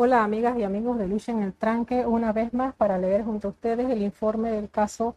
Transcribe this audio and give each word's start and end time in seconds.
Hola 0.00 0.22
amigas 0.22 0.56
y 0.56 0.62
amigos 0.62 0.96
de 0.96 1.08
Lucha 1.08 1.32
en 1.32 1.42
el 1.42 1.52
Tranque, 1.52 2.06
una 2.06 2.32
vez 2.32 2.54
más 2.54 2.72
para 2.72 2.98
leer 2.98 3.24
junto 3.24 3.48
a 3.48 3.50
ustedes 3.50 3.90
el 3.90 4.00
informe 4.00 4.52
del 4.52 4.70
caso 4.70 5.16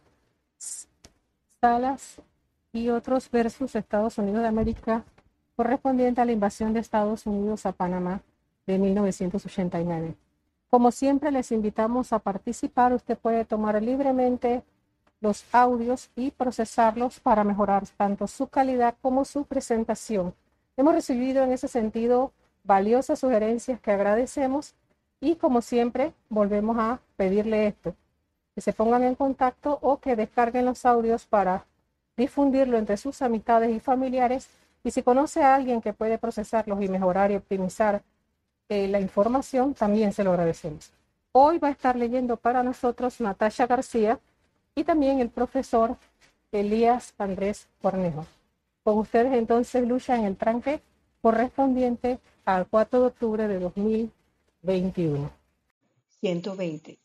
Salas 1.60 2.20
y 2.72 2.88
otros 2.88 3.30
versus 3.30 3.76
Estados 3.76 4.18
Unidos 4.18 4.42
de 4.42 4.48
América 4.48 5.04
correspondiente 5.54 6.20
a 6.20 6.24
la 6.24 6.32
invasión 6.32 6.72
de 6.72 6.80
Estados 6.80 7.26
Unidos 7.26 7.64
a 7.64 7.70
Panamá 7.70 8.22
de 8.66 8.76
1989. 8.76 10.16
Como 10.68 10.90
siempre 10.90 11.30
les 11.30 11.52
invitamos 11.52 12.12
a 12.12 12.18
participar, 12.18 12.92
usted 12.92 13.16
puede 13.16 13.44
tomar 13.44 13.80
libremente 13.80 14.64
los 15.20 15.44
audios 15.54 16.10
y 16.16 16.32
procesarlos 16.32 17.20
para 17.20 17.44
mejorar 17.44 17.84
tanto 17.96 18.26
su 18.26 18.48
calidad 18.48 18.96
como 19.00 19.24
su 19.26 19.44
presentación. 19.44 20.34
Hemos 20.76 20.92
recibido 20.92 21.44
en 21.44 21.52
ese 21.52 21.68
sentido 21.68 22.32
valiosas 22.64 23.18
sugerencias 23.18 23.80
que 23.80 23.90
agradecemos 23.90 24.74
y 25.20 25.36
como 25.36 25.62
siempre 25.62 26.12
volvemos 26.28 26.76
a 26.78 27.00
pedirle 27.16 27.66
esto, 27.68 27.94
que 28.54 28.60
se 28.60 28.72
pongan 28.72 29.04
en 29.04 29.14
contacto 29.14 29.78
o 29.82 30.00
que 30.00 30.16
descarguen 30.16 30.64
los 30.64 30.84
audios 30.84 31.26
para 31.26 31.64
difundirlo 32.16 32.78
entre 32.78 32.96
sus 32.96 33.22
amistades 33.22 33.70
y 33.70 33.80
familiares 33.80 34.48
y 34.84 34.90
si 34.90 35.02
conoce 35.02 35.42
a 35.42 35.54
alguien 35.54 35.80
que 35.80 35.92
puede 35.92 36.18
procesarlos 36.18 36.82
y 36.82 36.88
mejorar 36.88 37.30
y 37.30 37.36
optimizar 37.36 38.02
eh, 38.68 38.88
la 38.88 39.00
información, 39.00 39.74
también 39.74 40.12
se 40.12 40.24
lo 40.24 40.30
agradecemos. 40.30 40.92
Hoy 41.32 41.58
va 41.58 41.68
a 41.68 41.72
estar 41.72 41.96
leyendo 41.96 42.36
para 42.36 42.62
nosotros 42.62 43.20
Natasha 43.20 43.66
García 43.66 44.18
y 44.74 44.84
también 44.84 45.20
el 45.20 45.30
profesor 45.30 45.96
Elías 46.50 47.14
Andrés 47.18 47.68
Cornejo. 47.80 48.26
Con 48.84 48.98
ustedes 48.98 49.32
entonces 49.34 49.86
lucha 49.86 50.16
en 50.16 50.24
el 50.24 50.36
tranque 50.36 50.82
correspondiente 51.22 52.18
al 52.44 52.66
4 52.66 53.00
de 53.00 53.06
octubre 53.06 53.46
de 53.46 53.60
2021. 53.60 55.30
120. 56.20 56.98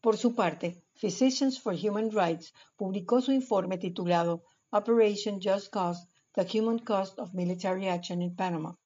Por 0.00 0.16
su 0.16 0.34
parte, 0.34 0.82
Physicians 0.94 1.60
for 1.60 1.72
Human 1.72 2.10
Rights 2.10 2.52
publicó 2.76 3.20
su 3.20 3.30
informe 3.30 3.78
titulado 3.78 4.42
Operation 4.72 5.40
Just 5.40 5.72
Cause, 5.72 6.08
The 6.32 6.44
Human 6.58 6.80
Cost 6.80 7.20
of 7.20 7.34
Military 7.34 7.86
Action 7.86 8.20
in 8.20 8.34
Panama. 8.34 8.76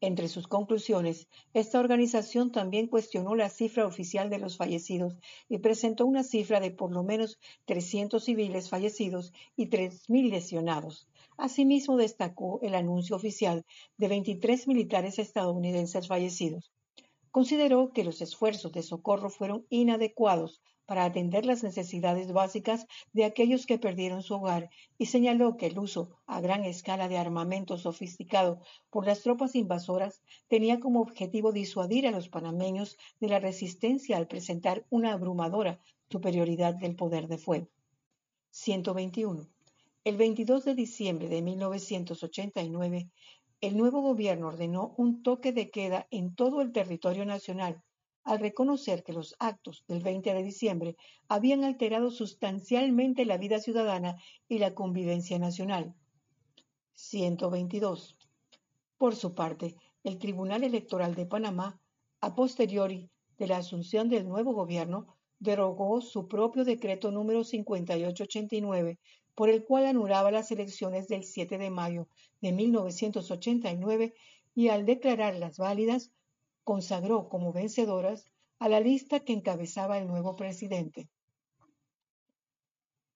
Entre 0.00 0.28
sus 0.28 0.48
conclusiones, 0.48 1.28
esta 1.52 1.78
organización 1.78 2.50
también 2.50 2.86
cuestionó 2.86 3.34
la 3.34 3.50
cifra 3.50 3.86
oficial 3.86 4.30
de 4.30 4.38
los 4.38 4.56
fallecidos 4.56 5.16
y 5.50 5.58
presentó 5.58 6.06
una 6.06 6.24
cifra 6.24 6.60
de 6.60 6.70
por 6.70 6.92
lo 6.92 7.02
menos 7.02 7.38
300 7.66 8.24
civiles 8.24 8.70
fallecidos 8.70 9.34
y 9.54 9.66
3.000 9.66 10.30
lesionados, 10.30 11.08
Asimismo, 11.36 11.96
destacó 11.96 12.60
el 12.62 12.74
anuncio 12.74 13.16
oficial 13.16 13.64
de 13.96 14.08
23 14.08 14.68
militares 14.68 15.18
estadounidenses 15.18 16.06
fallecidos. 16.06 16.70
Consideró 17.30 17.92
que 17.92 18.04
los 18.04 18.22
esfuerzos 18.22 18.72
de 18.72 18.82
socorro 18.82 19.30
fueron 19.30 19.66
inadecuados 19.68 20.62
para 20.86 21.04
atender 21.04 21.46
las 21.46 21.62
necesidades 21.62 22.32
básicas 22.32 22.86
de 23.12 23.24
aquellos 23.24 23.66
que 23.66 23.78
perdieron 23.78 24.22
su 24.22 24.34
hogar 24.34 24.70
y 24.98 25.06
señaló 25.06 25.56
que 25.56 25.66
el 25.66 25.78
uso 25.78 26.10
a 26.26 26.40
gran 26.40 26.64
escala 26.64 27.08
de 27.08 27.18
armamento 27.18 27.78
sofisticado 27.78 28.60
por 28.90 29.06
las 29.06 29.22
tropas 29.22 29.54
invasoras 29.54 30.22
tenía 30.48 30.78
como 30.80 31.00
objetivo 31.00 31.52
disuadir 31.52 32.06
a 32.06 32.10
los 32.10 32.28
panameños 32.28 32.96
de 33.20 33.28
la 33.28 33.40
resistencia 33.40 34.16
al 34.16 34.28
presentar 34.28 34.86
una 34.90 35.12
abrumadora 35.12 35.80
superioridad 36.10 36.74
del 36.74 36.94
poder 36.96 37.28
de 37.28 37.38
fuego. 37.38 37.68
121. 38.50 39.53
El 40.04 40.18
22 40.18 40.66
de 40.66 40.74
diciembre 40.74 41.30
de 41.30 41.40
1989, 41.40 43.08
el 43.62 43.76
nuevo 43.78 44.02
gobierno 44.02 44.48
ordenó 44.48 44.94
un 44.98 45.22
toque 45.22 45.50
de 45.50 45.70
queda 45.70 46.06
en 46.10 46.34
todo 46.34 46.60
el 46.60 46.72
territorio 46.72 47.24
nacional 47.24 47.82
al 48.22 48.38
reconocer 48.38 49.02
que 49.02 49.14
los 49.14 49.34
actos 49.38 49.82
del 49.88 50.02
20 50.02 50.34
de 50.34 50.42
diciembre 50.42 50.96
habían 51.26 51.64
alterado 51.64 52.10
sustancialmente 52.10 53.24
la 53.24 53.38
vida 53.38 53.60
ciudadana 53.60 54.20
y 54.46 54.58
la 54.58 54.74
convivencia 54.74 55.38
nacional. 55.38 55.94
122. 56.92 58.18
Por 58.98 59.16
su 59.16 59.34
parte, 59.34 59.74
el 60.02 60.18
Tribunal 60.18 60.64
Electoral 60.64 61.14
de 61.14 61.24
Panamá, 61.24 61.80
a 62.20 62.34
posteriori 62.34 63.08
de 63.38 63.46
la 63.46 63.56
asunción 63.56 64.10
del 64.10 64.28
nuevo 64.28 64.52
gobierno, 64.52 65.16
derogó 65.38 66.02
su 66.02 66.28
propio 66.28 66.62
decreto 66.64 67.10
número 67.10 67.42
5889 67.42 68.98
por 69.34 69.50
el 69.50 69.64
cual 69.64 69.86
anulaba 69.86 70.30
las 70.30 70.50
elecciones 70.50 71.08
del 71.08 71.24
7 71.24 71.58
de 71.58 71.70
mayo 71.70 72.08
de 72.40 72.52
1989 72.52 74.14
y 74.54 74.68
al 74.68 74.86
declararlas 74.86 75.58
válidas, 75.58 76.12
consagró 76.62 77.28
como 77.28 77.52
vencedoras 77.52 78.30
a 78.58 78.68
la 78.68 78.80
lista 78.80 79.20
que 79.20 79.32
encabezaba 79.32 79.98
el 79.98 80.06
nuevo 80.06 80.36
presidente. 80.36 81.08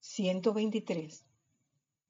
123. 0.01 1.25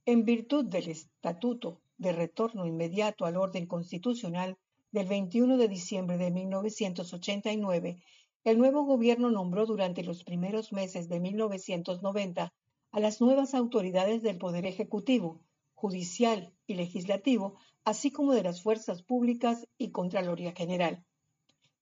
En 0.06 0.24
virtud 0.24 0.64
del 0.64 0.88
Estatuto 0.88 1.80
de 1.98 2.12
Retorno 2.12 2.66
Inmediato 2.66 3.26
al 3.26 3.36
Orden 3.36 3.66
Constitucional 3.66 4.56
del 4.90 5.06
21 5.06 5.58
de 5.58 5.68
diciembre 5.68 6.16
de 6.16 6.30
1989, 6.30 8.02
el 8.44 8.58
nuevo 8.58 8.84
gobierno 8.84 9.30
nombró 9.30 9.66
durante 9.66 10.02
los 10.02 10.24
primeros 10.24 10.72
meses 10.72 11.08
de 11.08 11.20
1990 11.20 12.54
a 12.90 13.00
las 13.00 13.20
nuevas 13.20 13.54
autoridades 13.54 14.22
del 14.22 14.38
Poder 14.38 14.66
Ejecutivo, 14.66 15.40
Judicial 15.74 16.52
y 16.66 16.74
Legislativo, 16.74 17.54
así 17.84 18.10
como 18.10 18.32
de 18.32 18.42
las 18.42 18.62
fuerzas 18.62 19.02
públicas 19.02 19.66
y 19.76 19.90
Contraloría 19.90 20.52
General. 20.52 21.04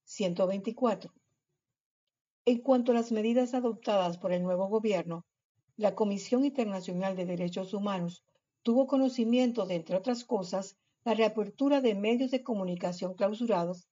124. 0.04 1.12
En 2.44 2.58
cuanto 2.58 2.92
a 2.92 2.94
las 2.94 3.12
medidas 3.12 3.54
adoptadas 3.54 4.18
por 4.18 4.32
el 4.32 4.42
nuevo 4.42 4.68
gobierno, 4.68 5.24
la 5.76 5.94
Comisión 5.94 6.44
Internacional 6.44 7.16
de 7.16 7.26
Derechos 7.26 7.74
Humanos 7.74 8.24
tuvo 8.62 8.86
conocimiento 8.86 9.66
de, 9.66 9.76
entre 9.76 9.96
otras 9.96 10.24
cosas, 10.24 10.76
la 11.04 11.14
reapertura 11.14 11.80
de 11.80 11.94
medios 11.94 12.30
de 12.30 12.42
comunicación 12.42 13.14
clausurados, 13.14 13.88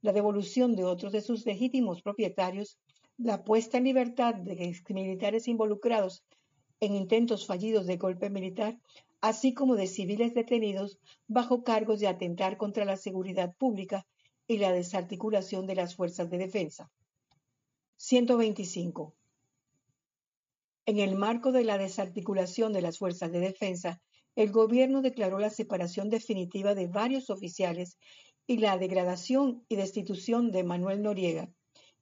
la 0.00 0.12
devolución 0.12 0.76
de 0.76 0.84
otros 0.84 1.12
de 1.12 1.22
sus 1.22 1.46
legítimos 1.46 2.02
propietarios, 2.02 2.78
la 3.16 3.42
puesta 3.42 3.78
en 3.78 3.84
libertad 3.84 4.34
de 4.34 4.68
exmilitares 4.68 5.48
involucrados 5.48 6.24
en 6.80 6.94
intentos 6.94 7.46
fallidos 7.46 7.86
de 7.86 7.96
golpe 7.96 8.30
militar, 8.30 8.78
así 9.20 9.52
como 9.54 9.74
de 9.74 9.86
civiles 9.86 10.34
detenidos 10.34 10.98
bajo 11.26 11.64
cargos 11.64 12.00
de 12.00 12.08
atentar 12.08 12.56
contra 12.56 12.84
la 12.84 12.96
seguridad 12.96 13.54
pública 13.56 14.06
y 14.46 14.58
la 14.58 14.72
desarticulación 14.72 15.66
de 15.66 15.74
las 15.74 15.94
fuerzas 15.94 16.30
de 16.30 16.38
defensa. 16.38 16.90
125. 17.96 19.14
En 20.86 20.98
el 20.98 21.16
marco 21.16 21.52
de 21.52 21.64
la 21.64 21.76
desarticulación 21.76 22.72
de 22.72 22.80
las 22.80 22.98
fuerzas 22.98 23.30
de 23.32 23.40
defensa, 23.40 24.00
el 24.36 24.52
gobierno 24.52 25.02
declaró 25.02 25.38
la 25.38 25.50
separación 25.50 26.08
definitiva 26.08 26.74
de 26.74 26.86
varios 26.86 27.28
oficiales 27.28 27.98
y 28.46 28.58
la 28.58 28.78
degradación 28.78 29.64
y 29.68 29.76
destitución 29.76 30.50
de 30.50 30.64
Manuel 30.64 31.02
Noriega. 31.02 31.50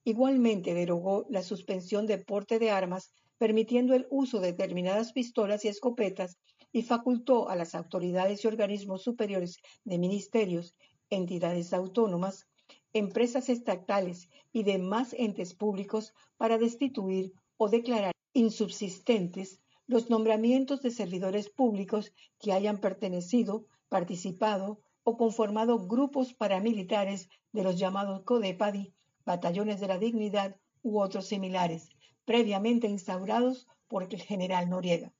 Igualmente 0.03 0.73
derogó 0.73 1.25
la 1.29 1.41
suspensión 1.41 2.05
de 2.05 2.19
porte 2.19 2.59
de 2.59 2.71
armas 2.71 3.11
permitiendo 3.37 3.93
el 3.93 4.07
uso 4.09 4.39
de 4.39 4.51
determinadas 4.51 5.13
pistolas 5.13 5.63
y 5.65 5.67
escopetas 5.67 6.37
y 6.71 6.83
facultó 6.83 7.49
a 7.49 7.55
las 7.55 7.75
autoridades 7.75 8.43
y 8.43 8.47
organismos 8.47 9.03
superiores 9.03 9.59
de 9.83 9.97
ministerios, 9.97 10.75
entidades 11.09 11.73
autónomas, 11.73 12.47
empresas 12.93 13.49
estatales 13.49 14.29
y 14.51 14.63
demás 14.63 15.13
entes 15.17 15.53
públicos 15.53 16.13
para 16.37 16.57
destituir 16.57 17.33
o 17.57 17.69
declarar 17.69 18.13
insubsistentes 18.33 19.59
los 19.87 20.09
nombramientos 20.09 20.81
de 20.81 20.91
servidores 20.91 21.49
públicos 21.49 22.11
que 22.39 22.51
hayan 22.51 22.79
pertenecido, 22.79 23.65
participado 23.87 24.81
o 25.03 25.15
conformado 25.15 25.87
grupos 25.87 26.33
paramilitares 26.33 27.29
de 27.53 27.63
los 27.63 27.79
llamados 27.79 28.23
CODEPADI, 28.23 28.93
batallones 29.25 29.79
de 29.79 29.87
la 29.87 29.97
dignidad 29.97 30.57
u 30.83 30.99
otros 30.99 31.27
similares, 31.27 31.89
previamente 32.27 32.87
instaurados 32.87 33.69
por 33.87 34.03
el 34.03 34.21
general 34.21 34.69
Noriega. 34.69 35.13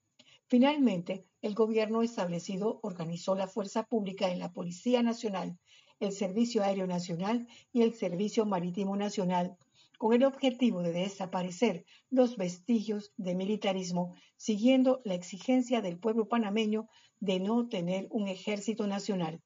Finalmente, 0.47 1.25
el 1.41 1.55
gobierno 1.55 2.01
establecido 2.01 2.81
organizó 2.83 3.33
la 3.33 3.47
fuerza 3.47 3.83
pública 3.83 4.29
en 4.29 4.39
la 4.39 4.51
Policía 4.51 5.01
Nacional, 5.01 5.57
el 6.01 6.11
Servicio 6.11 6.63
Aéreo 6.63 6.85
Nacional 6.85 7.47
y 7.71 7.83
el 7.83 7.93
Servicio 7.93 8.45
Marítimo 8.45 8.97
Nacional, 8.97 9.55
con 9.97 10.13
el 10.13 10.25
objetivo 10.25 10.81
de 10.81 10.91
desaparecer 10.91 11.85
los 12.09 12.35
vestigios 12.35 13.13
de 13.15 13.35
militarismo, 13.35 14.13
siguiendo 14.35 15.01
la 15.05 15.13
exigencia 15.13 15.81
del 15.81 15.97
pueblo 15.97 16.27
panameño 16.27 16.89
de 17.21 17.39
no 17.39 17.69
tener 17.69 18.07
un 18.11 18.27
ejército 18.27 18.85
nacional. 18.85 19.41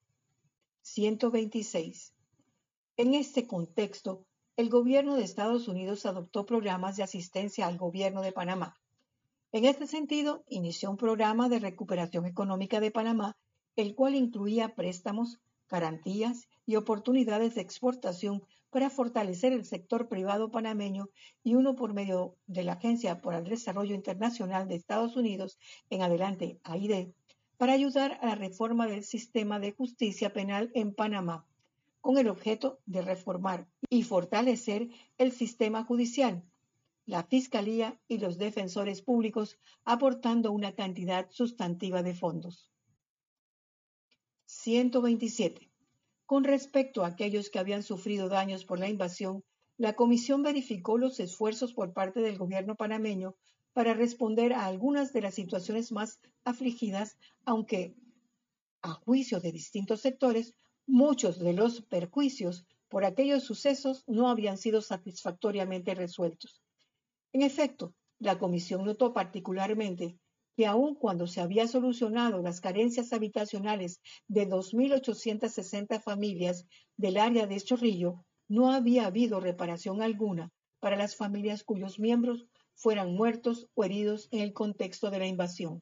126. 0.82 2.16
En 2.98 3.14
este 3.14 3.46
contexto, 3.46 4.26
el 4.62 4.70
gobierno 4.70 5.16
de 5.16 5.24
Estados 5.24 5.68
Unidos 5.68 6.06
adoptó 6.06 6.46
programas 6.46 6.96
de 6.96 7.02
asistencia 7.02 7.66
al 7.66 7.80
gobierno 7.80 8.22
de 8.22 8.32
Panamá. 8.32 8.78
En 9.52 9.66
este 9.66 9.88
sentido, 9.88 10.44
inició 10.48 10.92
un 10.92 10.98
programa 10.98 11.50
de 11.50 11.58
recuperación 11.58 12.28
económica 12.28 12.80
de 12.80 12.92
Panamá, 12.92 13.36
el 13.76 13.96
cual 13.96 14.14
incluía 14.14 14.76
préstamos, 14.76 15.40
garantías 15.68 16.48
y 16.68 16.76
oportunidades 16.76 17.56
de 17.56 17.62
exportación 17.62 18.44
para 18.70 18.92
fortalecer 18.92 19.52
el 19.52 19.66
sector 19.66 20.08
privado 20.08 20.52
panameño 20.52 21.10
y 21.44 21.56
uno 21.56 21.76
por 21.76 21.96
medio 21.96 22.36
de 22.46 22.64
la 22.64 22.74
Agencia 22.74 23.20
para 23.20 23.40
el 23.40 23.46
Desarrollo 23.46 23.96
Internacional 23.96 24.68
de 24.68 24.76
Estados 24.76 25.16
Unidos, 25.16 25.58
en 25.90 26.04
adelante 26.04 26.60
AID, 26.66 27.14
para 27.58 27.74
ayudar 27.74 28.20
a 28.22 28.28
la 28.28 28.36
reforma 28.36 28.86
del 28.86 29.04
sistema 29.06 29.60
de 29.60 29.72
justicia 29.72 30.32
penal 30.34 30.70
en 30.76 30.94
Panamá, 30.94 31.48
con 32.02 32.18
el 32.18 32.28
objeto 32.28 32.80
de 32.86 33.02
reformar 33.02 33.68
y 33.90 34.04
fortalecer 34.04 34.90
el 35.18 35.32
sistema 35.32 35.84
judicial, 35.84 36.44
la 37.06 37.24
Fiscalía 37.24 38.00
y 38.08 38.18
los 38.18 38.38
defensores 38.38 39.02
públicos, 39.02 39.60
aportando 39.86 40.52
una 40.52 40.74
cantidad 40.74 41.30
sustantiva 41.30 42.04
de 42.04 42.14
fondos. 42.14 42.72
127. 44.46 45.72
Con 46.26 46.44
respecto 46.44 47.04
a 47.04 47.08
aquellos 47.08 47.50
que 47.50 47.60
habían 47.60 47.84
sufrido 47.84 48.30
daños 48.30 48.66
por 48.66 48.80
la 48.80 48.90
invasión, 48.90 49.44
la 49.78 49.94
Comisión 49.94 50.44
verificó 50.44 50.98
los 50.98 51.20
esfuerzos 51.20 51.74
por 51.74 51.94
parte 51.94 52.22
del 52.22 52.38
gobierno 52.38 52.76
panameño 52.76 53.36
para 53.74 53.94
responder 53.94 54.54
a 54.54 54.66
algunas 54.66 55.14
de 55.14 55.22
las 55.22 55.36
situaciones 55.36 55.92
más 55.92 56.20
afligidas, 56.44 57.18
aunque, 57.46 57.96
a 58.82 58.92
juicio 58.94 59.40
de 59.40 59.52
distintos 59.52 60.02
sectores, 60.02 60.54
muchos 60.88 61.40
de 61.40 61.54
los 61.54 61.82
perjuicios 61.82 62.66
por 62.90 63.06
aquellos 63.06 63.44
sucesos 63.44 64.04
no 64.08 64.30
habían 64.30 64.58
sido 64.58 64.82
satisfactoriamente 64.82 65.96
resueltos. 65.96 66.62
En 67.34 67.42
efecto, 67.42 67.94
la 68.20 68.38
Comisión 68.38 68.84
notó 68.84 69.14
particularmente 69.14 70.18
que 70.56 70.66
aun 70.66 70.96
cuando 70.96 71.28
se 71.28 71.42
había 71.42 71.68
solucionado 71.68 72.42
las 72.42 72.60
carencias 72.60 73.14
habitacionales 73.14 74.02
de 74.28 74.48
2.860 74.48 76.02
familias 76.02 76.66
del 76.98 77.18
área 77.18 77.48
de 77.48 77.60
Chorrillo, 77.60 78.26
no 78.50 78.72
había 78.72 79.06
habido 79.06 79.40
reparación 79.40 80.02
alguna 80.02 80.52
para 80.82 80.98
las 80.98 81.16
familias 81.16 81.64
cuyos 81.64 82.00
miembros 82.00 82.48
fueran 82.76 83.14
muertos 83.16 83.70
o 83.76 83.86
heridos 83.86 84.28
en 84.32 84.42
el 84.42 84.54
contexto 84.54 85.10
de 85.10 85.20
la 85.20 85.28
invasión. 85.28 85.82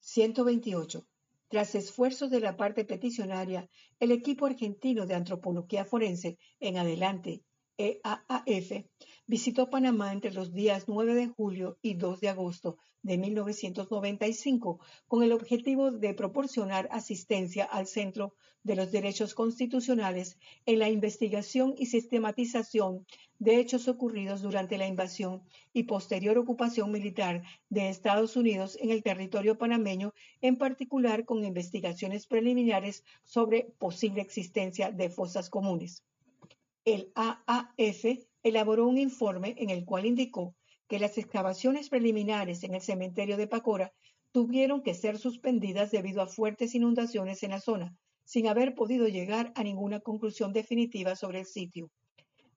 128. 0.00 1.06
Tras 1.48 1.76
esfuerzos 1.76 2.28
de 2.30 2.40
la 2.40 2.56
parte 2.56 2.84
peticionaria, 2.84 3.70
el 4.00 4.10
equipo 4.10 4.46
argentino 4.46 5.06
de 5.06 5.14
antropología 5.14 5.84
forense, 5.84 6.38
en 6.58 6.76
adelante 6.76 7.44
EAAF, 7.78 8.84
visitó 9.26 9.70
Panamá 9.70 10.12
entre 10.12 10.32
los 10.32 10.52
días 10.52 10.88
9 10.88 11.14
de 11.14 11.28
julio 11.28 11.78
y 11.82 11.94
2 11.94 12.20
de 12.20 12.30
agosto 12.30 12.78
de 13.02 13.18
1995 13.18 14.80
con 15.06 15.22
el 15.22 15.32
objetivo 15.32 15.92
de 15.92 16.14
proporcionar 16.14 16.88
asistencia 16.90 17.64
al 17.64 17.86
Centro 17.86 18.34
de 18.64 18.74
los 18.74 18.90
Derechos 18.90 19.34
Constitucionales 19.34 20.38
en 20.64 20.80
la 20.80 20.88
investigación 20.88 21.74
y 21.78 21.86
sistematización 21.86 23.06
de 23.38 23.58
hechos 23.58 23.88
ocurridos 23.88 24.42
durante 24.42 24.78
la 24.78 24.86
invasión 24.86 25.42
y 25.72 25.84
posterior 25.84 26.38
ocupación 26.38 26.90
militar 26.90 27.42
de 27.68 27.88
Estados 27.88 28.36
Unidos 28.36 28.78
en 28.80 28.90
el 28.90 29.02
territorio 29.02 29.58
panameño, 29.58 30.14
en 30.40 30.56
particular 30.56 31.24
con 31.24 31.44
investigaciones 31.44 32.26
preliminares 32.26 33.04
sobre 33.24 33.74
posible 33.78 34.22
existencia 34.22 34.90
de 34.90 35.10
fosas 35.10 35.50
comunes. 35.50 36.02
El 36.84 37.12
AAF 37.14 38.04
elaboró 38.42 38.86
un 38.86 38.98
informe 38.98 39.54
en 39.58 39.70
el 39.70 39.84
cual 39.84 40.06
indicó 40.06 40.54
que 40.88 41.00
las 41.00 41.18
excavaciones 41.18 41.88
preliminares 41.88 42.62
en 42.62 42.74
el 42.74 42.80
cementerio 42.80 43.36
de 43.36 43.48
Pacora 43.48 43.92
tuvieron 44.32 44.82
que 44.82 44.94
ser 44.94 45.18
suspendidas 45.18 45.90
debido 45.90 46.22
a 46.22 46.26
fuertes 46.26 46.74
inundaciones 46.74 47.42
en 47.42 47.50
la 47.50 47.60
zona, 47.60 47.96
sin 48.24 48.46
haber 48.48 48.74
podido 48.74 49.08
llegar 49.08 49.52
a 49.56 49.64
ninguna 49.64 50.00
conclusión 50.00 50.52
definitiva 50.52 51.16
sobre 51.16 51.40
el 51.40 51.46
sitio. 51.46 51.90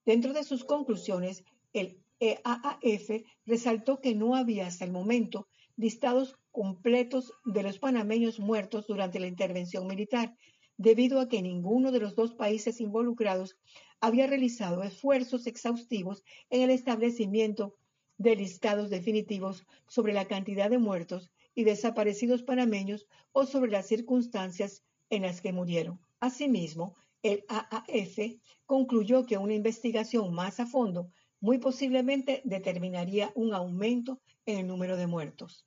Dentro 0.06 0.34
de 0.34 0.44
sus 0.44 0.64
conclusiones, 0.64 1.44
el 1.74 2.02
EAAF 2.20 3.26
resaltó 3.46 4.00
que 4.02 4.16
no 4.16 4.36
había 4.36 4.68
hasta 4.68 4.86
el 4.86 4.92
momento 4.92 5.48
listados 5.78 6.36
completos 6.52 7.32
de 7.46 7.64
los 7.64 7.80
panameños 7.80 8.40
muertos 8.40 8.88
durante 8.88 9.20
la 9.20 9.28
intervención 9.28 9.88
militar, 9.88 10.36
debido 10.78 11.20
a 11.20 11.30
que 11.30 11.42
ninguno 11.42 11.92
de 11.92 12.00
los 12.00 12.16
dos 12.16 12.34
países 12.34 12.82
involucrados 12.82 13.58
había 14.02 14.28
realizado 14.28 14.84
esfuerzos 14.84 15.48
exhaustivos 15.48 16.24
en 16.50 16.62
el 16.62 16.70
establecimiento 16.70 17.76
de 18.18 18.36
listados 18.36 18.90
definitivos 18.90 19.66
sobre 19.88 20.14
la 20.14 20.26
cantidad 20.26 20.70
de 20.70 20.78
muertos 20.78 21.32
y 21.56 21.64
desaparecidos 21.64 22.44
panameños 22.44 23.08
o 23.32 23.46
sobre 23.46 23.72
las 23.72 23.88
circunstancias 23.88 24.84
en 25.10 25.24
las 25.24 25.42
que 25.42 25.54
murieron. 25.54 26.00
Asimismo, 26.20 26.96
el 27.24 27.44
AAF 27.48 28.18
concluyó 28.66 29.26
que 29.26 29.38
una 29.38 29.54
investigación 29.54 30.34
más 30.34 30.60
a 30.60 30.66
fondo 30.66 31.12
muy 31.42 31.58
posiblemente 31.58 32.42
determinaría 32.46 33.32
un 33.36 33.54
aumento 33.54 34.22
en 34.46 34.60
el 34.60 34.68
número 34.68 34.98
de 34.98 35.08
muertos. 35.08 35.66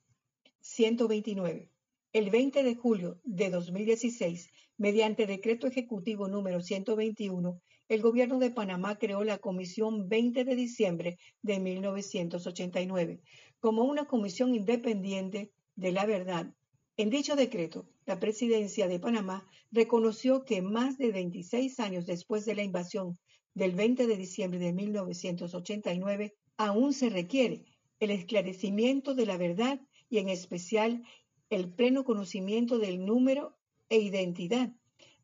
129. 0.61 1.69
El 2.13 2.29
20 2.29 2.63
de 2.63 2.75
julio 2.75 3.19
de 3.23 3.49
2016, 3.49 4.51
mediante 4.77 5.25
decreto 5.25 5.67
ejecutivo 5.67 6.27
número 6.27 6.61
121, 6.61 7.61
el 7.89 8.01
gobierno 8.01 8.39
de 8.39 8.51
Panamá 8.51 8.97
creó 8.97 9.23
la 9.23 9.39
Comisión 9.39 10.07
20 10.07 10.45
de 10.45 10.55
diciembre 10.55 11.17
de 11.41 11.59
1989 11.59 13.21
como 13.59 13.83
una 13.83 14.05
comisión 14.05 14.53
independiente 14.53 15.53
de 15.75 15.91
la 15.93 16.05
verdad. 16.05 16.53
En 16.95 17.09
dicho 17.09 17.35
decreto, 17.35 17.87
la 18.05 18.19
presidencia 18.19 18.87
de 18.87 18.99
Panamá 18.99 19.47
reconoció 19.71 20.45
que 20.45 20.61
más 20.61 20.97
de 20.97 21.11
26 21.11 21.79
años 21.79 22.05
después 22.05 22.45
de 22.45 22.53
la 22.53 22.63
invasión 22.63 23.17
del 23.55 23.73
20 23.73 24.05
de 24.05 24.15
diciembre 24.15 24.59
de 24.59 24.73
1989, 24.73 26.35
aún 26.57 26.93
se 26.93 27.09
requiere 27.09 27.65
el 27.99 28.11
esclarecimiento 28.11 29.15
de 29.15 29.25
la 29.25 29.37
verdad 29.37 29.81
y 30.09 30.19
en 30.19 30.29
especial 30.29 31.03
el 31.49 31.73
pleno 31.73 32.03
conocimiento 32.03 32.77
del 32.77 33.03
número 33.05 33.57
e 33.89 33.97
identidad 33.97 34.71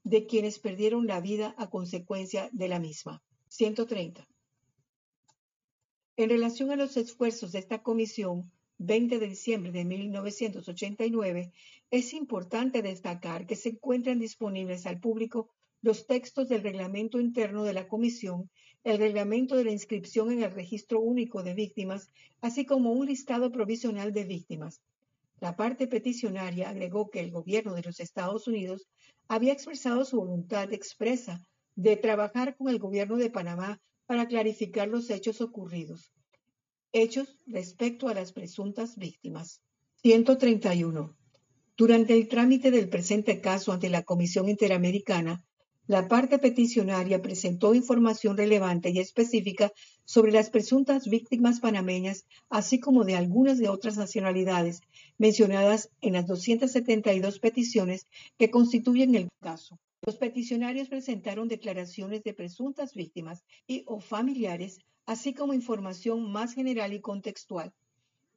de 0.03 0.25
quienes 0.25 0.57
perdieron 0.57 1.05
la 1.05 1.21
vida 1.21 1.53
a 1.57 1.69
consecuencia 1.69 2.49
de 2.51 2.67
la 2.67 2.79
misma. 2.79 3.21
130. 3.49 4.27
En 6.17 6.29
relación 6.29 6.71
a 6.71 6.75
los 6.75 6.97
esfuerzos 6.97 7.51
de 7.51 7.59
esta 7.59 7.83
comisión, 7.83 8.51
20 8.79 9.19
de 9.19 9.27
diciembre 9.27 9.71
de 9.73 9.83
1989, 9.83 11.51
es 11.91 12.13
importante 12.13 12.81
destacar 12.81 13.45
que 13.45 13.57
se 13.57 13.69
encuentran 13.69 14.19
disponibles 14.19 14.85
al 14.85 14.99
público 15.01 15.49
los 15.81 16.07
textos 16.07 16.47
del 16.47 16.63
reglamento 16.63 17.19
interno 17.19 17.63
de 17.63 17.73
la 17.73 17.89
comisión, 17.89 18.49
el 18.85 18.97
reglamento 18.97 19.57
de 19.57 19.65
la 19.65 19.71
inscripción 19.71 20.31
en 20.31 20.43
el 20.43 20.51
registro 20.51 21.01
único 21.01 21.43
de 21.43 21.53
víctimas, 21.53 22.09
así 22.39 22.65
como 22.65 22.93
un 22.93 23.07
listado 23.07 23.51
provisional 23.51 24.13
de 24.13 24.23
víctimas. 24.23 24.81
La 25.41 25.57
parte 25.57 25.87
peticionaria 25.87 26.69
agregó 26.69 27.09
que 27.09 27.19
el 27.19 27.31
gobierno 27.31 27.73
de 27.73 27.83
los 27.83 27.99
Estados 27.99 28.47
Unidos 28.47 28.87
había 29.27 29.53
expresado 29.53 30.05
su 30.05 30.17
voluntad 30.17 30.71
expresa 30.71 31.41
de 31.75 31.97
trabajar 31.97 32.55
con 32.55 32.69
el 32.69 32.79
gobierno 32.79 33.17
de 33.17 33.29
Panamá 33.29 33.81
para 34.05 34.27
clarificar 34.27 34.87
los 34.87 35.09
hechos 35.09 35.41
ocurridos. 35.41 36.13
Hechos 36.91 37.35
respecto 37.45 38.07
a 38.07 38.15
las 38.15 38.33
presuntas 38.33 38.97
víctimas. 38.97 39.61
131. 40.01 41.15
Durante 41.77 42.13
el 42.13 42.27
trámite 42.27 42.71
del 42.71 42.89
presente 42.89 43.41
caso 43.41 43.71
ante 43.71 43.89
la 43.89 44.01
Comisión 44.01 44.49
Interamericana, 44.49 45.45
la 45.85 46.07
parte 46.07 46.39
peticionaria 46.39 47.21
presentó 47.21 47.75
información 47.75 48.37
relevante 48.37 48.89
y 48.89 48.97
específica 48.97 49.71
sobre 50.03 50.31
las 50.31 50.49
presuntas 50.49 51.07
víctimas 51.07 51.59
panameñas, 51.59 52.25
así 52.49 52.79
como 52.79 53.03
de 53.03 53.15
algunas 53.15 53.59
de 53.59 53.69
otras 53.69 53.95
nacionalidades 53.95 54.81
mencionadas 55.19 55.91
en 56.01 56.13
las 56.13 56.25
272 56.25 57.37
peticiones 57.37 58.07
que 58.39 58.49
constituyen 58.49 59.13
el 59.13 59.29
caso. 59.41 59.77
Los 60.01 60.17
peticionarios 60.17 60.89
presentaron 60.89 61.47
declaraciones 61.47 62.23
de 62.23 62.33
presuntas 62.33 62.95
víctimas 62.95 63.43
y 63.67 63.83
o 63.85 63.99
familiares, 63.99 64.79
así 65.09 65.33
como 65.33 65.55
información 65.55 66.31
más 66.31 66.53
general 66.53 66.93
y 66.93 67.01
contextual. 67.01 67.73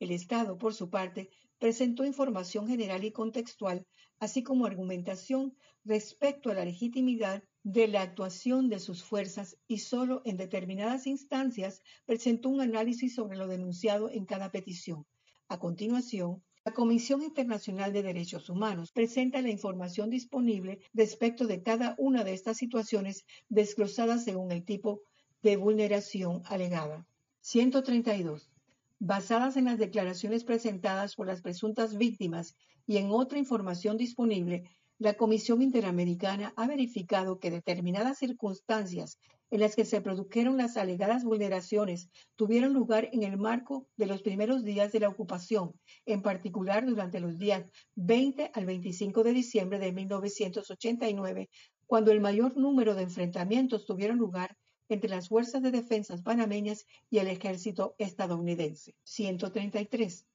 El 0.01 0.11
Estado, 0.11 0.57
por 0.57 0.73
su 0.73 0.89
parte, 0.89 1.29
presentó 1.59 2.03
información 2.03 2.67
general 2.67 3.05
y 3.05 3.13
contextual, 3.13 3.87
así 4.21 4.43
como 4.43 4.65
argumentación 4.65 5.55
respecto 5.85 6.49
a 6.49 6.55
la 6.55 6.65
legitimidad 6.65 7.45
de 7.63 7.89
la 7.89 8.01
actuación 8.01 8.71
de 8.71 8.79
sus 8.79 9.05
fuerzas 9.05 9.59
y 9.69 9.81
solo 9.81 10.23
en 10.25 10.39
determinadas 10.39 11.07
instancias 11.07 11.83
presentó 12.07 12.49
un 12.49 12.63
análisis 12.63 13.15
sobre 13.15 13.37
lo 13.37 13.49
denunciado 13.49 14.09
en 14.09 14.25
cada 14.25 14.51
petición. 14.51 15.05
A 15.49 15.59
continuación, 15.59 16.43
la 16.65 16.73
Comisión 16.73 17.21
Internacional 17.23 17.93
de 17.93 18.03
Derechos 18.03 18.49
Humanos 18.49 18.93
presenta 18.93 19.43
la 19.43 19.51
información 19.51 20.09
disponible 20.09 20.81
respecto 20.95 21.47
de 21.47 21.63
cada 21.63 21.97
una 21.99 22.25
de 22.25 22.33
estas 22.33 22.57
situaciones 22.57 23.27
desglosadas 23.51 24.25
según 24.25 24.53
el 24.53 24.65
tipo 24.65 25.03
de 25.43 25.57
vulneración 25.57 26.43
alegada. 26.47 27.07
132. 27.41 28.51
Basadas 28.99 29.57
en 29.57 29.65
las 29.65 29.79
declaraciones 29.79 30.45
presentadas 30.45 31.17
por 31.17 31.27
las 31.27 31.41
presuntas 31.41 31.97
víctimas 31.97 32.55
y 32.87 32.99
en 32.99 33.11
otra 33.11 33.39
información 33.39 33.97
disponible, 33.97 34.65
la 34.99 35.15
Comisión 35.15 35.63
Interamericana 35.63 36.53
ha 36.57 36.69
verificado 36.69 37.41
que 37.41 37.51
determinadas 37.51 38.19
circunstancias 38.19 39.19
en 39.51 39.61
las 39.61 39.75
que 39.75 39.85
se 39.85 40.01
produjeron 40.01 40.57
las 40.57 40.77
alegadas 40.77 41.25
vulneraciones 41.25 42.09
tuvieron 42.37 42.73
lugar 42.73 43.11
en 43.13 43.25
el 43.25 43.37
marco 43.37 43.89
de 43.97 44.07
los 44.07 44.23
primeros 44.23 44.63
días 44.63 44.93
de 44.93 45.01
la 45.01 45.09
ocupación, 45.09 45.73
en 46.07 46.23
particular 46.23 46.87
durante 46.87 47.19
los 47.19 47.37
días 47.39 47.65
20 47.97 48.53
al 48.55 48.65
25 48.65 49.25
de 49.25 49.33
diciembre 49.33 49.79
de 49.81 49.93
1989, 49.93 51.51
cuando 51.87 52.13
el 52.13 52.21
mayor 52.21 52.57
número 52.57 52.95
de 52.95 53.03
enfrentamientos 53.03 53.85
tuvieron 53.85 54.19
lugar 54.19 54.57
entre 54.93 55.11
las 55.11 55.29
fuerzas 55.29 55.63
de 55.63 55.71
defensa 55.71 56.17
panameñas 56.23 56.87
y 57.11 57.19
el 57.19 57.29
ejército 57.29 57.95
estadounidense. 57.99 58.95
133. 59.05 60.27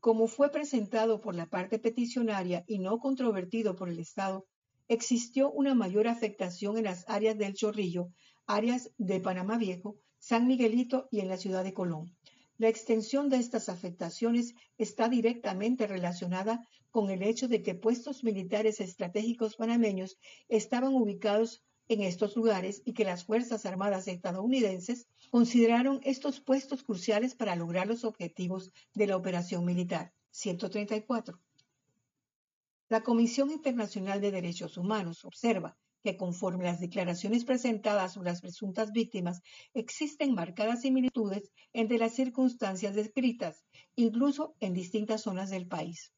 Como 0.00 0.26
fue 0.26 0.50
presentado 0.50 1.20
por 1.20 1.34
la 1.34 1.46
parte 1.46 1.78
peticionaria 1.78 2.64
y 2.66 2.78
no 2.78 2.98
controvertido 2.98 3.76
por 3.76 3.88
el 3.88 3.98
Estado, 3.98 4.46
existió 4.88 5.50
una 5.50 5.74
mayor 5.74 6.08
afectación 6.08 6.76
en 6.76 6.84
las 6.84 7.08
áreas 7.08 7.38
del 7.38 7.54
Chorrillo, 7.54 8.10
áreas 8.46 8.90
de 8.98 9.20
Panamá 9.20 9.58
Viejo, 9.58 9.96
San 10.18 10.46
Miguelito 10.46 11.08
y 11.10 11.20
en 11.20 11.28
la 11.28 11.36
ciudad 11.36 11.64
de 11.64 11.72
Colón. 11.72 12.16
La 12.58 12.68
extensión 12.68 13.28
de 13.28 13.38
estas 13.38 13.68
afectaciones 13.68 14.54
está 14.76 15.08
directamente 15.08 15.86
relacionada 15.86 16.66
con 16.90 17.10
el 17.10 17.22
hecho 17.22 17.48
de 17.48 17.62
que 17.62 17.74
puestos 17.74 18.22
militares 18.22 18.80
estratégicos 18.80 19.56
panameños 19.56 20.18
estaban 20.48 20.94
ubicados 20.94 21.64
en 21.92 22.02
estos 22.02 22.36
lugares 22.36 22.82
y 22.84 22.94
que 22.94 23.04
las 23.04 23.24
Fuerzas 23.24 23.66
Armadas 23.66 24.08
estadounidenses 24.08 25.06
consideraron 25.30 26.00
estos 26.04 26.40
puestos 26.40 26.82
cruciales 26.82 27.34
para 27.34 27.56
lograr 27.56 27.86
los 27.86 28.04
objetivos 28.04 28.72
de 28.94 29.06
la 29.06 29.16
operación 29.16 29.64
militar. 29.64 30.12
134. 30.30 31.38
La 32.88 33.02
Comisión 33.02 33.50
Internacional 33.50 34.20
de 34.20 34.30
Derechos 34.30 34.76
Humanos 34.78 35.24
observa 35.24 35.76
que 36.02 36.16
conforme 36.16 36.64
las 36.64 36.80
declaraciones 36.80 37.44
presentadas 37.44 38.14
sobre 38.14 38.30
las 38.30 38.40
presuntas 38.40 38.90
víctimas, 38.90 39.40
existen 39.72 40.34
marcadas 40.34 40.80
similitudes 40.80 41.52
entre 41.72 41.98
las 41.98 42.14
circunstancias 42.14 42.94
descritas, 42.94 43.64
incluso 43.96 44.56
en 44.60 44.74
distintas 44.74 45.22
zonas 45.22 45.50
del 45.50 45.68
país. 45.68 46.12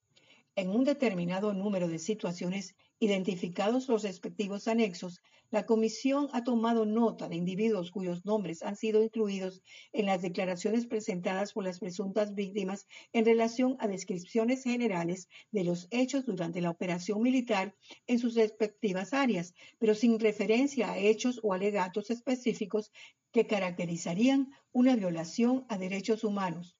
En 0.57 0.71
un 0.71 0.85
determinado 0.85 1.52
número 1.52 1.88
de 1.88 1.99
situaciones, 1.99 2.76
identificados 2.99 3.88
los 3.88 4.04
respectivos 4.04 4.69
anexos, 4.69 5.21
la 5.54 5.66
Comisión 5.66 6.28
ha 6.32 6.42
tomado 6.42 6.84
nota 6.84 7.28
de 7.28 7.37
individuos 7.37 7.92
cuyos 7.92 8.26
nombres 8.26 8.64
han 8.64 8.75
sido 8.75 9.04
incluidos 9.04 9.62
en 9.92 10.06
las 10.06 10.20
declaraciones 10.20 10.84
presentadas 10.84 11.52
por 11.52 11.62
las 11.62 11.78
presuntas 11.78 12.34
víctimas 12.34 12.88
en 13.12 13.25
relación 13.25 13.76
a 13.78 13.87
descripciones 13.87 14.64
generales 14.64 15.28
de 15.52 15.62
los 15.62 15.87
hechos 15.92 16.26
durante 16.26 16.61
la 16.61 16.70
operación 16.70 17.23
militar 17.23 17.76
en 18.08 18.18
sus 18.18 18.34
respectivas 18.34 19.14
áreas, 19.14 19.54
pero 19.78 19.94
sin 19.94 20.18
referencia 20.18 20.90
a 20.90 20.99
hechos 20.99 21.38
o 21.44 21.52
alegatos 21.52 22.11
específicos 22.11 22.90
que 23.30 23.46
caracterizarían 23.46 24.50
una 24.73 24.96
violación 24.96 25.66
a 25.68 25.78
derechos 25.78 26.25
humanos. 26.25 26.76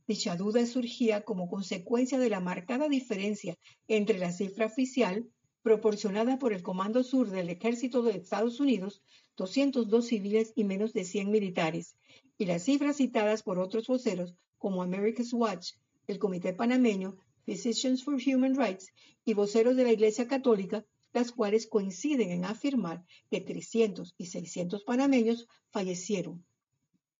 Dicha 0.07 0.35
duda 0.35 0.63
surgía 0.67 1.23
como 1.23 1.49
consecuencia 1.49 2.19
de 2.19 2.29
la 2.29 2.39
marcada 2.39 2.87
diferencia 2.87 3.57
entre 3.87 4.19
la 4.19 4.31
cifra 4.31 4.67
oficial 4.67 5.27
proporcionada 5.63 6.37
por 6.37 6.53
el 6.53 6.61
Comando 6.61 7.03
Sur 7.03 7.31
del 7.31 7.49
Ejército 7.49 8.03
de 8.03 8.11
Estados 8.11 8.59
Unidos, 8.59 9.01
202 9.35 10.05
civiles 10.05 10.53
y 10.55 10.63
menos 10.63 10.93
de 10.93 11.05
100 11.05 11.31
militares, 11.31 11.95
y 12.37 12.45
las 12.45 12.63
cifras 12.65 12.97
citadas 12.97 13.41
por 13.41 13.57
otros 13.57 13.87
voceros 13.87 14.35
como 14.59 14.83
America's 14.83 15.33
Watch, 15.33 15.71
el 16.05 16.19
Comité 16.19 16.53
Panameño, 16.53 17.17
Physicians 17.45 18.03
for 18.03 18.15
Human 18.15 18.55
Rights 18.55 18.93
y 19.25 19.33
voceros 19.33 19.75
de 19.75 19.85
la 19.85 19.91
Iglesia 19.91 20.27
Católica, 20.27 20.85
las 21.13 21.31
cuales 21.31 21.65
coinciden 21.65 22.29
en 22.29 22.45
afirmar 22.45 23.03
que 23.31 23.41
300 23.41 24.13
y 24.19 24.27
600 24.27 24.83
panameños 24.83 25.47
fallecieron. 25.71 26.45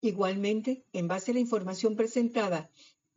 Igualmente, 0.06 0.86
en 0.94 1.08
base 1.08 1.32
a 1.32 1.34
la 1.34 1.40
información 1.40 1.96
presentada 1.96 2.70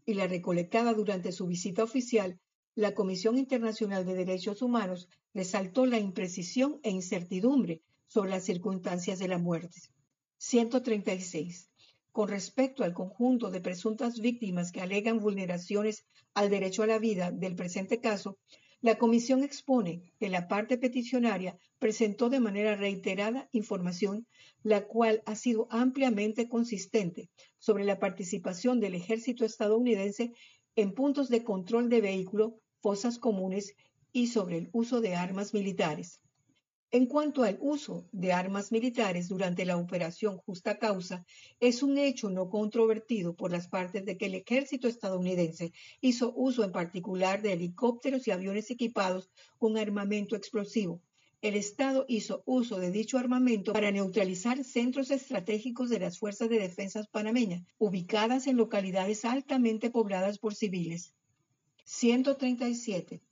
y 0.07 0.15
la 0.15 0.27
recolectada 0.27 0.95
durante 0.95 1.33
su 1.33 1.47
visita 1.47 1.85
oficial, 1.85 2.41
la 2.75 2.95
Comisión 2.95 3.37
Internacional 3.37 4.07
de 4.07 4.15
Derechos 4.15 4.63
Humanos 4.63 5.07
resaltó 5.35 5.85
la 5.85 5.99
imprecisión 5.99 6.81
e 6.83 6.89
incertidumbre 6.91 7.83
sobre 8.07 8.31
las 8.31 8.45
circunstancias 8.45 9.19
de 9.19 9.29
la 9.29 9.37
muerte. 9.37 9.79
136. 10.39 11.69
Con 12.11 12.29
respecto 12.29 12.85
al 12.85 12.95
conjunto 12.95 13.51
de 13.51 13.61
presuntas 13.61 14.19
víctimas 14.19 14.73
que 14.73 14.81
alegan 14.81 15.19
vulneraciones 15.19 16.07
al 16.33 16.49
derecho 16.49 16.85
a 16.85 16.87
la 16.87 16.99
vida 16.99 17.31
del 17.31 17.55
presente 17.55 18.01
caso, 18.01 18.39
la 18.81 18.97
Comisión 18.97 19.45
expone 19.45 20.15
que 20.19 20.31
la 20.31 20.49
parte 20.49 20.79
peticionaria 20.79 21.59
presentó 21.79 22.29
de 22.29 22.41
manera 22.41 22.77
reiterada 22.77 23.49
información 23.53 24.27
la 24.63 24.87
cual 24.87 25.23
ha 25.27 25.35
sido 25.35 25.69
ampliamente 25.71 26.49
consistente 26.49 27.31
sobre 27.59 27.85
la 27.85 27.99
participación 27.99 28.81
del 28.81 28.95
ejército 28.95 29.45
estadounidense 29.45 30.33
en 30.77 30.95
puntos 30.95 31.29
de 31.29 31.45
control 31.45 31.89
de 31.89 32.01
vehículo, 32.01 32.61
fosas 32.81 33.19
comunes 33.19 33.75
y 34.13 34.29
sobre 34.29 34.59
el 34.59 34.69
uso 34.73 35.01
de 35.01 35.15
armas 35.15 35.55
militares. 35.55 36.21
En 36.91 37.05
cuanto 37.05 37.43
al 37.43 37.59
uso 37.61 38.09
de 38.13 38.33
armas 38.33 38.73
militares 38.73 39.29
durante 39.29 39.67
la 39.67 39.77
operación 39.77 40.39
Justa 40.39 40.79
Causa, 40.79 41.27
es 41.61 41.83
un 41.83 41.99
hecho 41.99 42.31
no 42.31 42.49
controvertido 42.49 43.35
por 43.35 43.51
las 43.51 43.69
partes 43.69 44.07
de 44.07 44.17
que 44.17 44.27
el 44.27 44.35
ejército 44.35 44.89
estadounidense 44.89 45.73
hizo 46.01 46.33
uso 46.35 46.65
en 46.65 46.73
particular 46.73 47.43
de 47.43 47.53
helicópteros 47.53 48.27
y 48.27 48.31
aviones 48.31 48.71
equipados 48.71 49.31
con 49.59 49.77
armamento 49.77 50.35
explosivo. 50.35 51.03
El 51.41 51.55
Estado 51.55 52.05
hizo 52.09 52.43
uso 52.47 52.81
de 52.81 52.91
dicho 52.91 53.17
armamento 53.17 53.73
para 53.73 53.93
neutralizar 53.93 54.65
centros 54.65 55.13
estratégicos 55.13 55.89
de 55.89 56.01
las 56.01 56.19
Fuerzas 56.19 56.49
de 56.49 56.59
Defensa 56.59 57.05
panameñas, 57.13 57.63
ubicadas 57.79 58.49
en 58.49 58.57
localidades 58.57 59.25
altamente 59.25 59.89
pobladas 59.89 60.41
por 60.41 60.57
civiles. 60.57 61.15
137. 61.85 63.23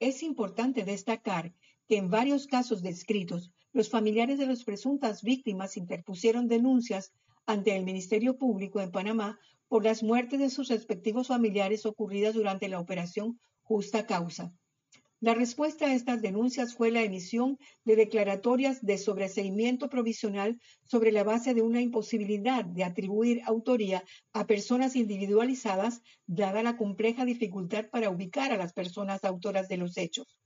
Es 0.00 0.24
importante 0.24 0.84
destacar 0.84 1.54
que 1.86 1.98
en 1.98 2.10
varios 2.10 2.48
casos 2.48 2.82
descritos, 2.82 3.52
los 3.72 3.90
familiares 3.90 4.40
de 4.40 4.46
las 4.46 4.64
presuntas 4.64 5.22
víctimas 5.22 5.76
interpusieron 5.76 6.48
denuncias 6.48 7.12
ante 7.46 7.76
el 7.76 7.84
Ministerio 7.84 8.36
Público 8.38 8.80
en 8.80 8.90
Panamá 8.90 9.38
por 9.68 9.84
las 9.84 10.02
muertes 10.02 10.40
de 10.40 10.50
sus 10.50 10.66
respectivos 10.66 11.28
familiares 11.28 11.86
ocurridas 11.86 12.34
durante 12.34 12.68
la 12.68 12.80
operación 12.80 13.38
Justa 13.62 14.04
Causa. 14.04 14.52
La 15.20 15.32
respuesta 15.32 15.86
a 15.86 15.94
estas 15.94 16.20
denuncias 16.20 16.74
fue 16.74 16.90
la 16.90 17.02
emisión 17.02 17.58
de 17.86 17.96
declaratorias 17.96 18.84
de 18.84 18.98
sobreseimiento 18.98 19.88
provisional 19.88 20.60
sobre 20.84 21.10
la 21.10 21.24
base 21.24 21.54
de 21.54 21.62
una 21.62 21.80
imposibilidad 21.80 22.66
de 22.66 22.84
atribuir 22.84 23.40
autoría 23.46 24.04
a 24.34 24.46
personas 24.46 24.94
individualizadas, 24.94 26.02
dada 26.26 26.62
la 26.62 26.76
compleja 26.76 27.24
dificultad 27.24 27.88
para 27.88 28.10
ubicar 28.10 28.52
a 28.52 28.58
las 28.58 28.74
personas 28.74 29.24
autoras 29.24 29.68
de 29.68 29.78
los 29.78 29.96
hechos. 29.96 30.38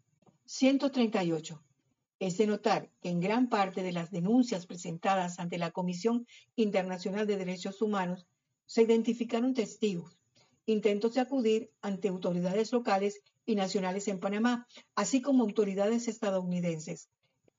138. 0.45 1.61
Es 2.21 2.39
de 2.39 2.47
notar 2.47 2.93
que 3.03 3.09
en 3.09 3.19
gran 3.19 3.49
parte 3.49 3.83
de 3.83 3.93
las 3.93 4.13
denuncias 4.13 4.67
presentadas 4.67 5.41
ante 5.41 5.59
la 5.59 5.73
Comisión 5.73 6.29
Internacional 6.55 7.27
de 7.27 7.39
Derechos 7.39 7.83
Humanos 7.83 8.29
se 8.67 8.83
identificaron 8.83 9.53
testigos, 9.53 10.20
intentos 10.71 11.15
de 11.15 11.21
acudir 11.21 11.71
ante 11.83 12.09
autoridades 12.09 12.73
locales 12.73 13.21
y 13.47 13.55
nacionales 13.55 14.09
en 14.09 14.21
Panamá, 14.21 14.67
así 14.95 15.21
como 15.21 15.45
autoridades 15.45 16.09
estadounidenses. 16.09 17.09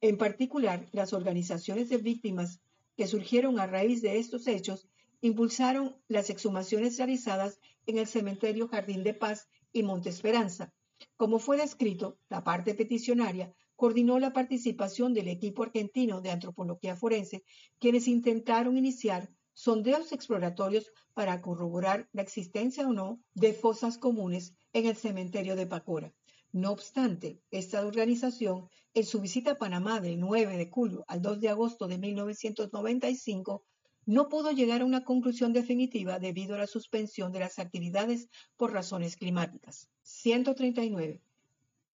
En 0.02 0.18
particular, 0.18 0.88
las 0.92 1.14
organizaciones 1.14 1.90
de 1.90 1.98
víctimas 1.98 2.60
que 2.98 3.08
surgieron 3.08 3.60
a 3.60 3.68
raíz 3.68 4.02
de 4.02 4.20
estos 4.20 4.48
hechos 4.48 4.88
impulsaron 5.22 5.96
las 6.08 6.30
exhumaciones 6.30 6.98
realizadas 6.98 7.60
en 7.86 7.98
el 7.98 8.08
cementerio 8.08 8.68
Jardín 8.68 9.04
de 9.04 9.14
Paz 9.14 9.48
y 9.72 9.84
Monte 9.84 10.10
Esperanza, 10.10 10.74
como 11.18 11.40
fue 11.40 11.58
descrito, 11.58 12.20
la 12.30 12.44
parte 12.44 12.76
peticionaria 12.76 13.54
coordinó 13.76 14.20
la 14.20 14.34
participación 14.34 15.14
del 15.14 15.28
equipo 15.28 15.64
argentino 15.64 16.22
de 16.22 16.30
antropología 16.30 16.96
forense, 16.96 17.44
quienes 17.80 18.08
intentaron 18.08 18.78
iniciar 18.78 19.30
sondeos 19.62 20.12
exploratorios 20.12 20.92
para 21.14 21.40
corroborar 21.40 22.10
la 22.14 22.24
existencia 22.24 22.88
o 22.88 22.94
no 22.94 23.22
de 23.36 23.54
fosas 23.54 24.00
comunes 24.00 24.56
en 24.74 24.88
el 24.88 24.96
cementerio 24.96 25.56
de 25.56 25.68
Pacora. 25.68 26.12
No 26.52 26.72
obstante, 26.72 27.40
esta 27.52 27.86
organización, 27.86 28.70
en 28.96 29.06
su 29.06 29.22
visita 29.22 29.52
a 29.52 29.58
Panamá 29.60 30.00
del 30.02 30.20
9 30.20 30.58
de 30.58 30.68
julio 30.68 31.06
al 31.08 31.22
2 31.22 31.42
de 31.42 31.50
agosto 31.50 31.88
de 31.88 32.00
1995, 32.00 33.64
no 34.08 34.30
pudo 34.30 34.50
llegar 34.50 34.82
a 34.82 34.86
una 34.86 35.04
conclusión 35.04 35.54
definitiva 35.54 36.18
debido 36.18 36.56
a 36.56 36.58
la 36.58 36.66
suspensión 36.66 37.32
de 37.32 37.42
las 37.42 37.60
actividades 37.60 38.30
por 38.58 38.74
razones 38.74 39.16
climáticas. 39.16 39.90
139. 40.02 41.22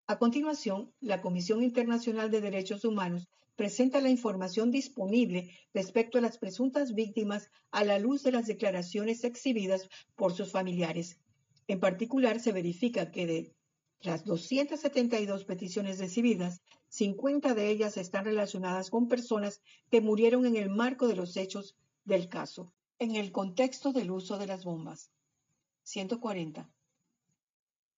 A 0.06 0.20
continuación, 0.20 0.94
la 1.00 1.20
Comisión 1.20 1.64
Internacional 1.64 2.30
de 2.30 2.42
Derechos 2.42 2.86
Humanos 2.86 3.28
presenta 3.56 4.02
la 4.02 4.10
información 4.10 4.72
disponible 4.72 5.52
respecto 5.74 6.18
a 6.18 6.22
las 6.22 6.38
presuntas 6.38 6.94
víctimas 6.94 7.50
a 7.72 7.84
la 7.84 8.00
luz 8.00 8.24
de 8.24 8.32
las 8.32 8.48
declaraciones 8.48 9.24
exhibidas 9.24 9.90
por 10.16 10.34
sus 10.34 10.52
familiares. 10.52 11.18
En 11.68 11.80
particular, 11.80 12.40
se 12.40 12.52
verifica 12.52 13.12
que 13.12 13.26
de 13.26 13.56
las 14.02 14.24
272 14.26 15.46
peticiones 15.46 16.00
recibidas, 16.00 16.62
50 16.90 17.56
de 17.56 17.70
ellas 17.70 17.98
están 17.98 18.26
relacionadas 18.26 18.90
con 18.90 19.08
personas 19.08 19.62
que 19.90 20.02
murieron 20.02 20.46
en 20.46 20.56
el 20.56 20.70
marco 20.70 21.08
de 21.08 21.16
los 21.16 21.36
hechos 21.38 21.76
del 22.04 22.30
caso, 22.30 22.72
en 23.00 23.16
el 23.16 23.32
contexto 23.32 23.94
del 23.94 24.12
uso 24.12 24.38
de 24.38 24.48
las 24.48 24.64
bombas. 24.64 25.12
140. 25.84 26.70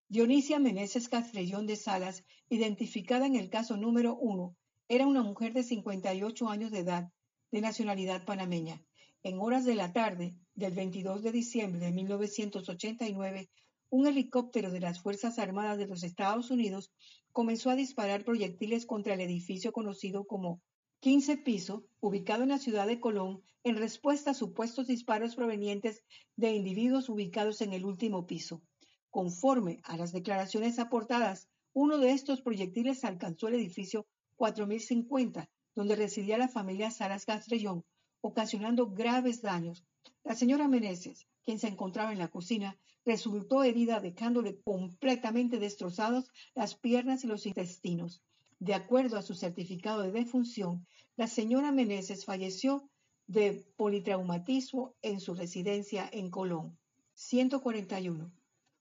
Dionisia 0.09 0.59
Meneses 0.59 1.09
Castrellón 1.09 1.67
de 1.67 1.75
Salas, 1.75 2.23
identificada 2.49 3.25
en 3.25 3.35
el 3.35 3.49
caso 3.49 3.75
número 3.75 4.15
1, 4.15 4.55
era 4.89 5.05
una 5.05 5.21
mujer 5.21 5.53
de 5.53 5.63
58 5.63 6.47
años 6.47 6.71
de 6.71 6.79
edad, 6.79 7.11
de 7.51 7.61
nacionalidad 7.61 8.23
panameña. 8.23 8.81
En 9.21 9.39
horas 9.39 9.65
de 9.65 9.75
la 9.75 9.91
tarde 9.91 10.35
del 10.55 10.73
22 10.73 11.23
de 11.23 11.31
diciembre 11.33 11.79
de 11.79 11.91
1989, 11.91 13.49
un 13.89 14.07
helicóptero 14.07 14.71
de 14.71 14.79
las 14.79 15.01
Fuerzas 15.01 15.39
Armadas 15.39 15.77
de 15.77 15.87
los 15.87 16.03
Estados 16.03 16.51
Unidos 16.51 16.91
comenzó 17.33 17.69
a 17.69 17.75
disparar 17.75 18.23
proyectiles 18.23 18.85
contra 18.85 19.13
el 19.13 19.21
edificio 19.21 19.73
conocido 19.73 20.25
como 20.25 20.61
15 21.01 21.37
piso, 21.37 21.85
ubicado 21.99 22.43
en 22.43 22.49
la 22.49 22.57
ciudad 22.57 22.87
de 22.87 22.99
Colón, 22.99 23.43
en 23.63 23.75
respuesta 23.75 24.31
a 24.31 24.33
supuestos 24.33 24.87
disparos 24.87 25.35
provenientes 25.35 26.03
de 26.37 26.53
individuos 26.53 27.09
ubicados 27.09 27.61
en 27.61 27.73
el 27.73 27.85
último 27.85 28.25
piso. 28.25 28.61
Conforme 29.09 29.81
a 29.83 29.97
las 29.97 30.13
declaraciones 30.13 30.79
aportadas, 30.79 31.49
uno 31.73 31.97
de 31.97 32.11
estos 32.11 32.41
proyectiles 32.41 33.03
alcanzó 33.03 33.49
el 33.49 33.55
edificio 33.55 34.07
4050, 34.37 35.49
donde 35.75 35.95
residía 35.95 36.37
la 36.37 36.47
familia 36.47 36.91
Salas 36.91 37.25
Castrellón, 37.25 37.83
ocasionando 38.21 38.89
graves 38.91 39.41
daños. 39.41 39.85
La 40.23 40.35
señora 40.35 40.67
Meneses, 40.67 41.27
quien 41.43 41.59
se 41.59 41.67
encontraba 41.67 42.13
en 42.13 42.19
la 42.19 42.29
cocina, 42.29 42.77
resultó 43.05 43.63
herida 43.63 43.99
dejándole 43.99 44.59
completamente 44.61 45.59
destrozados 45.59 46.31
las 46.55 46.75
piernas 46.75 47.23
y 47.23 47.27
los 47.27 47.45
intestinos. 47.45 48.21
De 48.59 48.73
acuerdo 48.73 49.17
a 49.17 49.21
su 49.21 49.35
certificado 49.35 50.01
de 50.01 50.11
defunción, 50.11 50.85
la 51.15 51.27
señora 51.27 51.71
Meneses 51.71 52.25
falleció 52.25 52.89
de 53.27 53.65
politraumatismo 53.75 54.95
en 55.01 55.19
su 55.19 55.35
residencia 55.35 56.09
en 56.11 56.29
Colón. 56.29 56.77
141. 57.13 58.31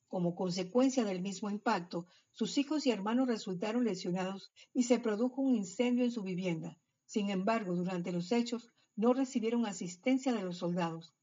Como 0.08 0.34
consecuencia 0.34 1.04
del 1.04 1.20
mismo 1.20 1.50
impacto, 1.50 2.06
sus 2.30 2.58
hijos 2.58 2.86
y 2.86 2.90
hermanos 2.90 3.28
resultaron 3.28 3.84
lesionados 3.84 4.52
y 4.72 4.84
se 4.84 5.00
produjo 5.00 5.42
un 5.42 5.54
incendio 5.54 6.04
en 6.04 6.12
su 6.12 6.22
vivienda. 6.22 6.78
Sin 7.06 7.30
embargo, 7.30 7.74
durante 7.74 8.12
los 8.12 8.30
hechos 8.32 8.70
no 8.94 9.14
recibieron 9.14 9.66
asistencia 9.66 10.32
de 10.32 10.42
los 10.42 10.58
soldados. 10.58 11.14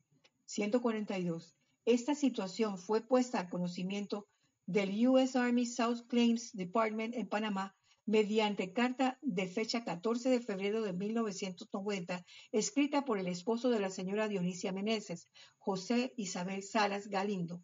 142. 0.46 1.56
Esta 1.86 2.16
situación 2.16 2.78
fue 2.78 3.02
puesta 3.02 3.40
a 3.40 3.50
conocimiento 3.50 4.28
del 4.66 5.08
U.S. 5.08 5.38
Army 5.38 5.66
South 5.66 6.08
Claims 6.08 6.54
Department 6.54 7.16
en 7.16 7.28
Panamá 7.28 7.75
mediante 8.06 8.74
carta 8.74 9.18
de 9.22 9.48
fecha 9.48 9.84
14 9.84 10.29
de 10.29 10.42
febrero 10.42 10.81
de 10.81 10.94
1990, 10.94 12.25
escrita 12.51 13.05
por 13.05 13.18
el 13.18 13.27
esposo 13.27 13.70
de 13.70 13.79
la 13.79 13.90
señora 13.90 14.27
Dionisia 14.27 14.74
Meneses, 14.74 15.29
José 15.57 16.14
Isabel 16.18 16.64
Salas 16.64 17.07
Galindo, 17.07 17.64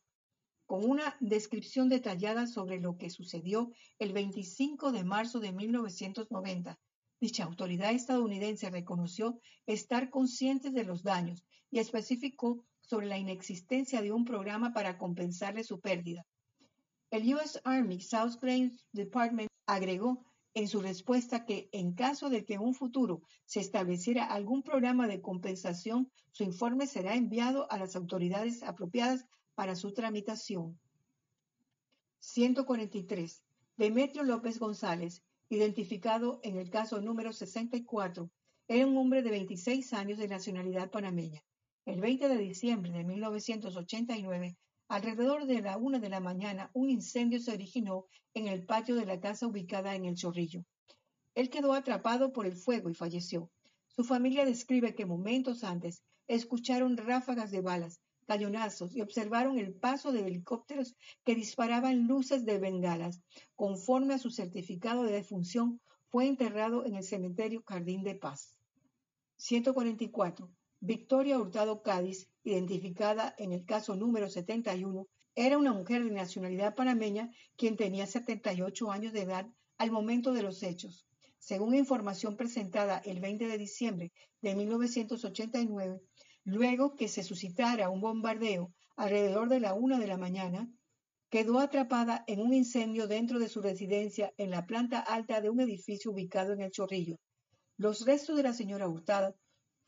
con 0.69 0.87
una 0.87 1.17
descripción 1.19 1.89
detallada 1.89 2.45
sobre 2.45 2.79
lo 2.79 2.95
que 2.95 3.09
sucedió 3.09 3.71
el 3.97 4.13
25 4.13 4.91
de 4.91 5.03
marzo 5.03 5.39
de 5.39 5.51
1990. 5.51 6.77
Dicha 7.19 7.45
autoridad 7.45 7.91
estadounidense 7.91 8.69
reconoció 8.69 9.39
estar 9.65 10.11
consciente 10.11 10.69
de 10.69 10.83
los 10.83 11.01
daños 11.01 11.43
y 11.71 11.79
especificó 11.79 12.63
sobre 12.81 13.07
la 13.07 13.17
inexistencia 13.17 14.03
de 14.03 14.11
un 14.11 14.25
programa 14.25 14.71
para 14.71 14.99
compensarle 14.99 15.63
su 15.63 15.79
pérdida. 15.79 16.23
El 17.09 17.33
U.S. 17.33 17.59
Army 17.63 17.99
South 17.99 18.37
Plains 18.39 18.85
Department 18.91 19.49
agregó 19.65 20.23
en 20.53 20.67
su 20.67 20.81
respuesta 20.81 21.45
que 21.45 21.69
en 21.71 21.93
caso 21.93 22.29
de 22.29 22.45
que 22.45 22.53
en 22.53 22.61
un 22.61 22.75
futuro 22.75 23.23
se 23.45 23.59
estableciera 23.59 24.25
algún 24.25 24.61
programa 24.61 25.07
de 25.07 25.19
compensación, 25.19 26.11
su 26.31 26.43
informe 26.43 26.85
será 26.85 27.15
enviado 27.15 27.65
a 27.71 27.79
las 27.79 27.95
autoridades 27.95 28.61
apropiadas 28.61 29.25
para 29.59 29.75
su 29.75 29.91
tramitación. 29.91 30.79
143. 32.19 33.43
Demetrio 33.75 34.23
López 34.23 34.57
González, 34.57 35.21
identificado 35.49 36.39
en 36.43 36.55
el 36.55 36.69
caso 36.69 37.01
número 37.01 37.33
64, 37.33 38.31
era 38.69 38.87
un 38.87 38.95
hombre 38.95 39.21
de 39.21 39.31
26 39.31 39.91
años 39.91 40.17
de 40.17 40.29
nacionalidad 40.29 40.89
panameña. 40.89 41.43
El 41.85 41.99
20 41.99 42.29
de 42.29 42.37
diciembre 42.37 42.93
de 42.93 43.03
1989, 43.03 44.55
alrededor 44.87 45.45
de 45.45 45.61
la 45.61 45.75
una 45.75 45.99
de 45.99 46.07
la 46.07 46.21
mañana, 46.21 46.71
un 46.73 46.89
incendio 46.89 47.41
se 47.41 47.51
originó 47.51 48.05
en 48.33 48.47
el 48.47 48.65
patio 48.65 48.95
de 48.95 49.05
la 49.05 49.19
casa 49.19 49.45
ubicada 49.45 49.93
en 49.93 50.05
el 50.05 50.15
Chorrillo. 50.15 50.63
Él 51.35 51.49
quedó 51.49 51.73
atrapado 51.73 52.31
por 52.31 52.45
el 52.45 52.55
fuego 52.55 52.89
y 52.89 52.95
falleció. 52.95 53.51
Su 53.89 54.05
familia 54.05 54.45
describe 54.45 54.95
que 54.95 55.05
momentos 55.05 55.65
antes 55.65 56.01
escucharon 56.29 56.95
ráfagas 56.95 57.51
de 57.51 57.59
balas 57.59 57.99
cañonazos 58.29 58.95
y 58.95 59.01
observaron 59.01 59.57
el 59.57 59.73
paso 59.73 60.11
de 60.11 60.19
helicópteros 60.27 60.95
que 61.25 61.33
disparaban 61.33 62.05
luces 62.05 62.45
de 62.45 62.59
bengalas. 62.59 63.23
Conforme 63.55 64.13
a 64.13 64.19
su 64.19 64.29
certificado 64.29 65.01
de 65.01 65.13
defunción, 65.13 65.81
fue 66.11 66.27
enterrado 66.27 66.85
en 66.85 66.93
el 66.93 67.03
cementerio 67.03 67.63
Jardín 67.65 68.03
de 68.03 68.13
Paz. 68.13 68.55
144. 69.37 70.47
Victoria 70.79 71.39
Hurtado 71.39 71.81
Cádiz, 71.81 72.29
identificada 72.43 73.33
en 73.39 73.51
el 73.51 73.65
caso 73.65 73.95
número 73.95 74.29
71, 74.29 75.07
era 75.33 75.57
una 75.57 75.73
mujer 75.73 76.03
de 76.03 76.11
nacionalidad 76.11 76.75
panameña 76.75 77.31
quien 77.57 77.77
tenía 77.77 78.05
78 78.05 78.91
años 78.91 79.11
de 79.11 79.21
edad 79.21 79.47
al 79.79 79.89
momento 79.89 80.33
de 80.33 80.43
los 80.43 80.61
hechos. 80.61 81.07
Según 81.39 81.73
información 81.73 82.37
presentada 82.37 82.99
el 82.99 83.21
20 83.21 83.47
de 83.47 83.57
diciembre 83.57 84.11
de 84.41 84.53
1989, 84.53 85.99
Luego 86.51 86.95
que 86.95 87.07
se 87.07 87.21
suscitara 87.21 87.91
un 87.91 88.01
bombardeo 88.01 88.73
alrededor 88.95 89.49
de 89.49 89.59
la 89.59 89.75
una 89.75 89.99
de 89.99 90.07
la 90.07 90.17
mañana, 90.17 90.67
quedó 91.29 91.59
atrapada 91.59 92.23
en 92.25 92.39
un 92.41 92.55
incendio 92.55 93.07
dentro 93.07 93.37
de 93.37 93.49
su 93.49 93.61
residencia 93.61 94.33
en 94.37 94.49
la 94.49 94.65
planta 94.65 94.99
alta 94.99 95.41
de 95.41 95.51
un 95.51 95.59
edificio 95.59 96.09
ubicado 96.09 96.53
en 96.53 96.61
el 96.61 96.71
Chorrillo. 96.71 97.17
Los 97.77 98.03
restos 98.03 98.35
de 98.35 98.41
la 98.41 98.53
señora 98.53 98.87
Hurtado 98.87 99.35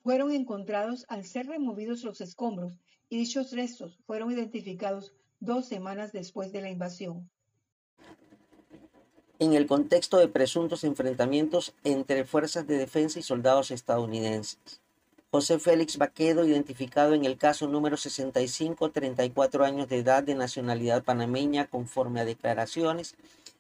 fueron 0.04 0.32
encontrados 0.32 1.04
al 1.10 1.26
ser 1.26 1.48
removidos 1.48 2.04
los 2.04 2.22
escombros 2.22 2.80
y 3.10 3.18
dichos 3.18 3.52
restos 3.54 3.98
fueron 4.06 4.32
identificados 4.32 5.14
dos 5.40 5.68
semanas 5.68 6.12
después 6.12 6.52
de 6.52 6.62
la 6.62 6.70
invasión. 6.70 7.28
En 9.40 9.54
el 9.54 9.66
contexto 9.66 10.18
de 10.18 10.28
presuntos 10.28 10.84
enfrentamientos 10.84 11.74
entre 11.84 12.24
fuerzas 12.24 12.68
de 12.68 12.78
defensa 12.78 13.18
y 13.18 13.24
soldados 13.24 13.72
estadounidenses. 13.72 14.81
José 15.34 15.60
Félix 15.60 15.98
Baquedo, 15.98 16.46
identificado 16.46 17.14
en 17.14 17.24
el 17.24 17.38
caso 17.38 17.66
número 17.66 17.96
65, 17.96 18.92
34 18.92 19.64
años 19.64 19.88
de 19.88 20.00
edad 20.00 20.24
de 20.24 20.36
nacionalidad 20.36 21.06
panameña, 21.06 21.68
conforme 21.68 22.20
a 22.20 22.26
declaraciones. 22.26 23.16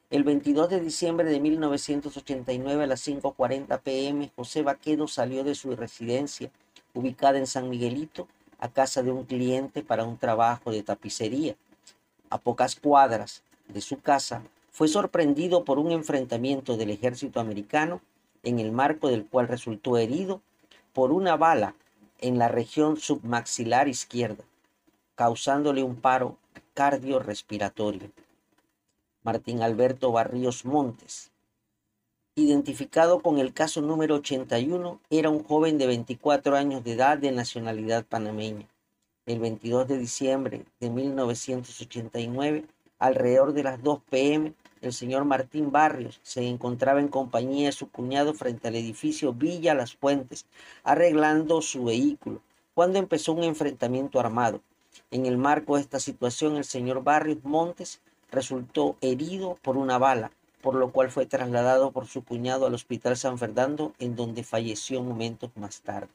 El 0.09 0.25
22 0.25 0.69
de 0.69 0.81
diciembre 0.81 1.29
de 1.29 1.39
1989 1.39 2.83
a 2.83 2.87
las 2.87 3.07
5.40 3.07 3.79
pm, 3.79 4.31
José 4.35 4.63
Baquedo 4.63 5.07
salió 5.07 5.45
de 5.45 5.55
su 5.55 5.73
residencia, 5.73 6.51
ubicada 6.93 7.37
en 7.37 7.47
San 7.47 7.69
Miguelito, 7.69 8.27
a 8.59 8.67
casa 8.67 9.01
de 9.01 9.13
un 9.13 9.23
cliente 9.23 9.81
para 9.81 10.03
un 10.03 10.17
trabajo 10.17 10.73
de 10.73 10.83
tapicería. 10.83 11.55
A 12.29 12.37
pocas 12.37 12.75
cuadras 12.75 13.43
de 13.69 13.79
su 13.79 14.01
casa, 14.01 14.43
fue 14.71 14.89
sorprendido 14.89 15.63
por 15.63 15.79
un 15.79 15.93
enfrentamiento 15.93 16.75
del 16.75 16.89
ejército 16.89 17.39
americano, 17.39 18.01
en 18.43 18.59
el 18.59 18.73
marco 18.73 19.07
del 19.07 19.25
cual 19.25 19.47
resultó 19.47 19.97
herido 19.97 20.41
por 20.93 21.11
una 21.11 21.37
bala 21.37 21.75
en 22.19 22.37
la 22.37 22.47
región 22.47 22.97
submaxilar 22.97 23.87
izquierda, 23.87 24.43
causándole 25.15 25.83
un 25.83 25.95
paro 25.95 26.37
cardiorrespiratorio. 26.73 28.11
Martín 29.23 29.61
Alberto 29.61 30.11
Barrios 30.11 30.65
Montes, 30.65 31.31
identificado 32.35 33.19
con 33.19 33.39
el 33.39 33.53
caso 33.53 33.81
número 33.81 34.15
81, 34.15 34.99
era 35.09 35.29
un 35.29 35.43
joven 35.43 35.77
de 35.77 35.87
24 35.87 36.55
años 36.55 36.83
de 36.83 36.93
edad 36.93 37.17
de 37.17 37.31
nacionalidad 37.31 38.05
panameña. 38.05 38.67
El 39.25 39.39
22 39.39 39.87
de 39.87 39.97
diciembre 39.97 40.65
de 40.79 40.89
1989, 40.89 42.65
alrededor 42.99 43.53
de 43.53 43.63
las 43.63 43.83
2 43.83 43.99
pm, 44.09 44.53
el 44.81 44.93
señor 44.93 45.25
Martín 45.25 45.71
Barrios 45.71 46.19
se 46.23 46.47
encontraba 46.47 46.99
en 46.99 47.07
compañía 47.07 47.67
de 47.67 47.71
su 47.71 47.89
cuñado 47.89 48.33
frente 48.33 48.67
al 48.67 48.75
edificio 48.75 49.33
Villa 49.33 49.75
Las 49.75 49.95
Fuentes, 49.95 50.45
arreglando 50.83 51.61
su 51.61 51.85
vehículo, 51.85 52.41
cuando 52.73 52.99
empezó 52.99 53.33
un 53.33 53.43
enfrentamiento 53.43 54.19
armado. 54.19 54.61
En 55.11 55.25
el 55.25 55.37
marco 55.37 55.75
de 55.75 55.81
esta 55.81 55.99
situación, 55.99 56.57
el 56.57 56.65
señor 56.65 57.03
Barrios 57.03 57.43
Montes 57.43 58.01
resultó 58.31 58.97
herido 59.01 59.57
por 59.61 59.77
una 59.77 59.97
bala, 59.97 60.31
por 60.61 60.75
lo 60.75 60.91
cual 60.91 61.11
fue 61.11 61.25
trasladado 61.25 61.91
por 61.91 62.07
su 62.07 62.23
cuñado 62.23 62.65
al 62.65 62.73
Hospital 62.73 63.17
San 63.17 63.37
Fernando, 63.37 63.93
en 63.99 64.15
donde 64.15 64.43
falleció 64.43 65.01
momentos 65.01 65.51
más 65.55 65.81
tarde. 65.81 66.09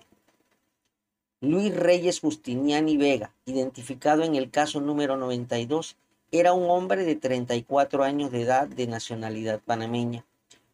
Luis 1.42 1.76
Reyes 1.76 2.20
Justiniani 2.20 2.96
Vega, 2.96 3.30
identificado 3.44 4.22
en 4.22 4.36
el 4.36 4.50
caso 4.50 4.80
número 4.80 5.16
92, 5.16 5.96
era 6.32 6.52
un 6.52 6.68
hombre 6.70 7.04
de 7.04 7.16
34 7.16 8.02
años 8.02 8.30
de 8.32 8.42
edad 8.42 8.66
de 8.66 8.86
nacionalidad 8.86 9.60
panameña. 9.60 10.24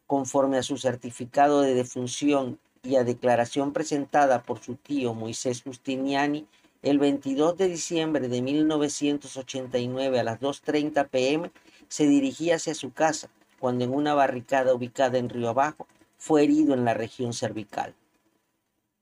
Conforme 0.07 0.57
a 0.57 0.63
su 0.63 0.77
certificado 0.77 1.61
de 1.61 1.73
defunción 1.73 2.59
y 2.81 2.95
a 2.95 3.03
declaración 3.03 3.71
presentada 3.71 4.41
por 4.41 4.59
su 4.59 4.75
tío 4.75 5.13
Moisés 5.13 5.61
Justiniani, 5.63 6.47
el 6.81 6.99
22 6.99 7.57
de 7.57 7.69
diciembre 7.69 8.27
de 8.27 8.41
1989 8.41 10.19
a 10.19 10.23
las 10.23 10.41
2.30 10.41 11.07
pm 11.07 11.51
se 11.87 12.07
dirigía 12.07 12.55
hacia 12.55 12.75
su 12.75 12.91
casa 12.91 13.29
cuando 13.59 13.85
en 13.85 13.93
una 13.93 14.13
barricada 14.13 14.73
ubicada 14.73 15.17
en 15.17 15.29
Río 15.29 15.49
Abajo 15.49 15.87
fue 16.17 16.43
herido 16.43 16.73
en 16.73 16.83
la 16.83 16.93
región 16.93 17.31
cervical. 17.31 17.95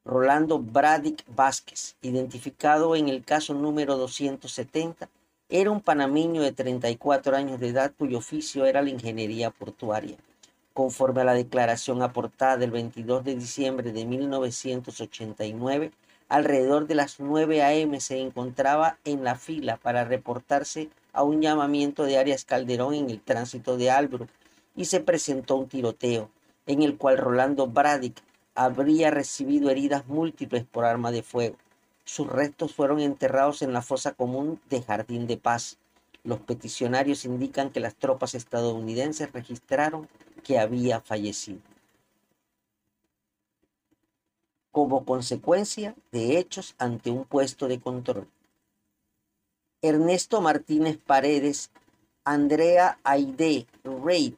Rolando 0.06 0.60
Bradic 0.60 1.24
Vázquez, 1.34 1.96
identificado 2.02 2.96
en 2.96 3.08
el 3.10 3.24
caso 3.24 3.54
número 3.54 3.98
270, 3.98 5.10
era 5.54 5.70
un 5.70 5.82
panameño 5.82 6.42
de 6.42 6.54
34 6.54 7.36
años 7.36 7.60
de 7.60 7.68
edad 7.68 7.92
cuyo 7.98 8.20
oficio 8.20 8.66
era 8.66 8.82
la 8.82 8.90
ingeniería 8.90 9.52
portuaria. 9.52 10.16
Conforme 10.74 11.22
a 11.22 11.26
la 11.26 11.34
declaración 11.34 12.02
aportada 12.02 12.64
el 12.64 12.72
22 12.72 13.26
de 13.26 13.36
diciembre 13.36 13.92
de 13.92 14.06
1989, 14.06 15.92
alrededor 16.30 16.88
de 16.88 16.96
las 16.96 17.20
9 17.20 17.64
a.m. 17.64 18.00
se 18.00 18.22
encontraba 18.22 18.98
en 19.04 19.26
la 19.26 19.36
fila 19.36 19.76
para 19.76 20.06
reportarse 20.06 20.90
a 21.12 21.24
un 21.24 21.42
llamamiento 21.42 22.06
de 22.06 22.18
Arias 22.18 22.46
Calderón 22.46 22.94
en 22.94 23.10
el 23.10 23.20
tránsito 23.20 23.76
de 23.76 23.92
Albrook 23.92 24.30
y 24.78 24.86
se 24.86 25.02
presentó 25.02 25.58
un 25.58 25.68
tiroteo 25.68 26.30
en 26.66 26.82
el 26.82 26.96
cual 26.96 27.18
Rolando 27.18 27.68
Bradic 27.68 28.16
habría 28.56 29.12
recibido 29.12 29.70
heridas 29.70 30.08
múltiples 30.08 30.64
por 30.64 30.86
arma 30.86 31.12
de 31.12 31.24
fuego. 31.24 31.58
Sus 32.12 32.28
restos 32.28 32.76
fueron 32.76 33.00
enterrados 33.00 33.62
en 33.62 33.72
la 33.72 33.82
fosa 33.82 34.12
común 34.12 34.60
de 34.70 34.82
Jardín 34.82 35.28
de 35.28 35.38
Paz. 35.38 35.78
Los 36.26 36.42
peticionarios 36.42 37.24
indican 37.24 37.70
que 37.70 37.80
las 37.80 37.96
tropas 37.96 38.36
estadounidenses 38.36 39.32
registraron 39.32 40.10
que 40.44 40.60
había 40.60 41.00
fallecido. 41.00 41.62
Como 44.72 45.06
consecuencia 45.06 45.96
de 46.12 46.38
hechos 46.38 46.76
ante 46.80 47.12
un 47.12 47.24
puesto 47.24 47.70
de 47.70 47.80
control. 47.80 48.28
Ernesto 49.82 50.42
Martínez 50.42 50.98
Paredes, 50.98 51.72
Andrea 52.26 53.00
Aide 53.06 53.68
Reid, 53.86 54.34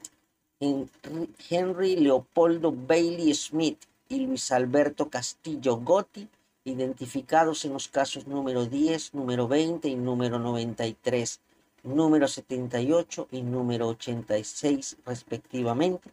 Henry 1.50 1.96
Leopoldo 1.96 2.70
Bailey 2.70 3.34
Smith 3.34 3.82
y 4.08 4.20
Luis 4.20 4.52
Alberto 4.52 5.10
Castillo 5.10 5.78
Gotti 5.78 6.28
identificados 6.64 7.64
en 7.64 7.72
los 7.72 7.88
casos 7.88 8.26
número 8.26 8.66
10, 8.66 9.14
número 9.14 9.46
20 9.46 9.88
y 9.88 9.96
número 9.96 10.38
93, 10.38 11.40
número 11.82 12.26
78 12.26 13.28
y 13.30 13.42
número 13.42 13.88
86 13.88 14.96
respectivamente, 15.04 16.10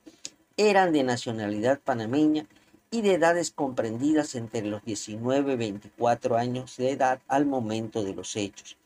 eran 0.57 0.91
de 0.91 1.03
nacionalidad 1.03 1.79
panameña 1.79 2.45
y 2.91 3.01
de 3.01 3.13
edades 3.13 3.51
comprendidas 3.51 4.35
entre 4.35 4.63
los 4.63 4.83
19 4.83 5.53
y 5.53 5.55
24 5.55 6.35
años 6.35 6.75
de 6.75 6.91
edad 6.91 7.21
al 7.29 7.45
momento 7.45 8.03
de 8.03 8.13
los 8.13 8.35
hechos. 8.35 8.77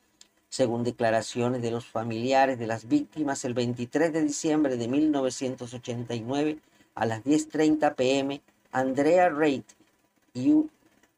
Según 0.49 0.83
declaraciones 0.83 1.63
de 1.63 1.71
los 1.71 1.85
familiares 1.85 2.59
de 2.59 2.67
las 2.67 2.87
víctimas, 2.87 3.43
el 3.43 3.55
23 3.55 4.13
de 4.13 4.21
diciembre 4.21 4.77
de 4.77 4.87
1989, 4.87 6.59
a 6.93 7.05
las 7.05 7.23
10.30 7.23 7.95
pm, 7.95 8.41
Andrea 8.71 9.29
Reid 9.29 9.63
y 10.33 10.51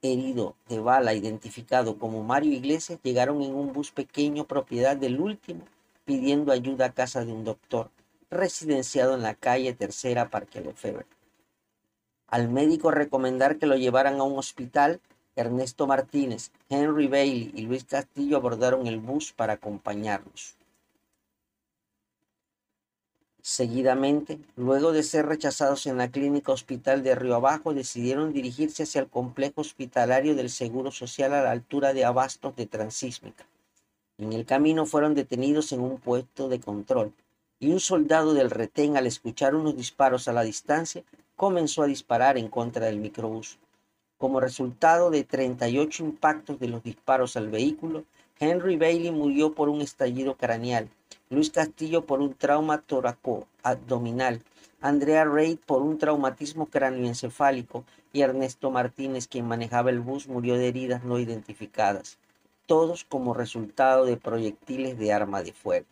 herido 0.01 0.55
de 0.69 0.79
bala 0.79 1.13
identificado 1.13 1.97
como 1.97 2.23
Mario 2.23 2.53
Iglesias 2.53 2.99
llegaron 3.03 3.41
en 3.41 3.55
un 3.55 3.73
bus 3.73 3.91
pequeño 3.91 4.45
propiedad 4.45 4.95
del 4.95 5.19
último 5.19 5.65
pidiendo 6.05 6.51
ayuda 6.51 6.85
a 6.85 6.93
casa 6.93 7.25
de 7.25 7.33
un 7.33 7.43
doctor 7.43 7.91
residenciado 8.29 9.15
en 9.15 9.21
la 9.21 9.35
calle 9.35 9.73
Tercera 9.73 10.29
Parque 10.29 10.61
Lefebvre. 10.61 11.05
Al 12.27 12.49
médico 12.49 12.91
recomendar 12.91 13.57
que 13.57 13.67
lo 13.67 13.75
llevaran 13.75 14.19
a 14.19 14.23
un 14.23 14.37
hospital, 14.37 15.01
Ernesto 15.35 15.87
Martínez, 15.87 16.51
Henry 16.69 17.07
Bailey 17.07 17.51
y 17.55 17.61
Luis 17.61 17.85
Castillo 17.85 18.37
abordaron 18.37 18.87
el 18.87 18.99
bus 18.99 19.33
para 19.33 19.53
acompañarlos. 19.53 20.57
Seguidamente, 23.49 24.39
luego 24.57 24.91
de 24.91 25.03
ser 25.03 25.25
rechazados 25.25 25.87
en 25.87 25.95
la 25.95 26.11
clínica 26.11 26.51
hospital 26.51 27.01
de 27.01 27.15
Río 27.15 27.35
Abajo, 27.35 27.73
decidieron 27.73 28.33
dirigirse 28.33 28.83
hacia 28.83 28.99
el 28.99 29.07
complejo 29.07 29.61
hospitalario 29.61 30.35
del 30.35 30.49
Seguro 30.49 30.91
Social 30.91 31.33
a 31.33 31.41
la 31.41 31.51
altura 31.51 31.93
de 31.93 32.03
Abastos 32.03 32.57
de 32.57 32.65
Transísmica. 32.65 33.45
En 34.17 34.33
el 34.33 34.45
camino 34.45 34.85
fueron 34.85 35.15
detenidos 35.15 35.71
en 35.71 35.79
un 35.79 35.97
puesto 35.97 36.49
de 36.49 36.59
control 36.59 37.13
y 37.57 37.71
un 37.71 37.79
soldado 37.79 38.33
del 38.33 38.51
retén 38.51 38.97
al 38.97 39.07
escuchar 39.07 39.55
unos 39.55 39.77
disparos 39.77 40.27
a 40.27 40.33
la 40.33 40.43
distancia 40.43 41.05
comenzó 41.37 41.83
a 41.83 41.87
disparar 41.87 42.37
en 42.37 42.49
contra 42.49 42.87
del 42.87 42.99
microbús. 42.99 43.59
Como 44.17 44.41
resultado 44.41 45.09
de 45.09 45.23
38 45.23 46.03
impactos 46.03 46.59
de 46.59 46.67
los 46.67 46.83
disparos 46.83 47.37
al 47.37 47.47
vehículo, 47.47 48.03
Henry 48.39 48.77
Bailey 48.77 49.11
murió 49.11 49.53
por 49.53 49.69
un 49.69 49.81
estallido 49.81 50.35
craneal 50.35 50.89
Luis 51.29 51.49
Castillo 51.49 52.05
por 52.05 52.21
un 52.21 52.35
trauma 52.35 52.81
toraco-abdominal, 52.81 54.41
Andrea 54.79 55.25
Reid 55.25 55.59
por 55.65 55.81
un 55.81 55.97
traumatismo 55.97 56.67
cráneoencefálico 56.67 57.83
y 58.13 58.21
Ernesto 58.21 58.71
Martínez, 58.71 59.27
quien 59.27 59.45
manejaba 59.45 59.89
el 59.89 59.99
bus, 59.99 60.29
murió 60.29 60.55
de 60.55 60.69
heridas 60.69 61.03
no 61.03 61.19
identificadas, 61.19 62.17
todos 62.65 63.03
como 63.03 63.33
resultado 63.33 64.05
de 64.05 64.15
proyectiles 64.15 64.97
de 64.97 65.11
arma 65.11 65.43
de 65.43 65.51
fuego. 65.51 65.87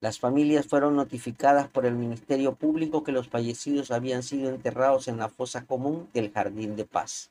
Las 0.00 0.18
familias 0.18 0.66
fueron 0.66 0.96
notificadas 0.96 1.68
por 1.68 1.84
el 1.84 1.94
Ministerio 1.94 2.54
Público 2.54 3.04
que 3.04 3.12
los 3.12 3.28
fallecidos 3.28 3.90
habían 3.90 4.22
sido 4.22 4.48
enterrados 4.48 5.06
en 5.08 5.18
la 5.18 5.28
fosa 5.28 5.66
común 5.66 6.08
del 6.14 6.32
Jardín 6.32 6.76
de 6.76 6.86
Paz. 6.86 7.30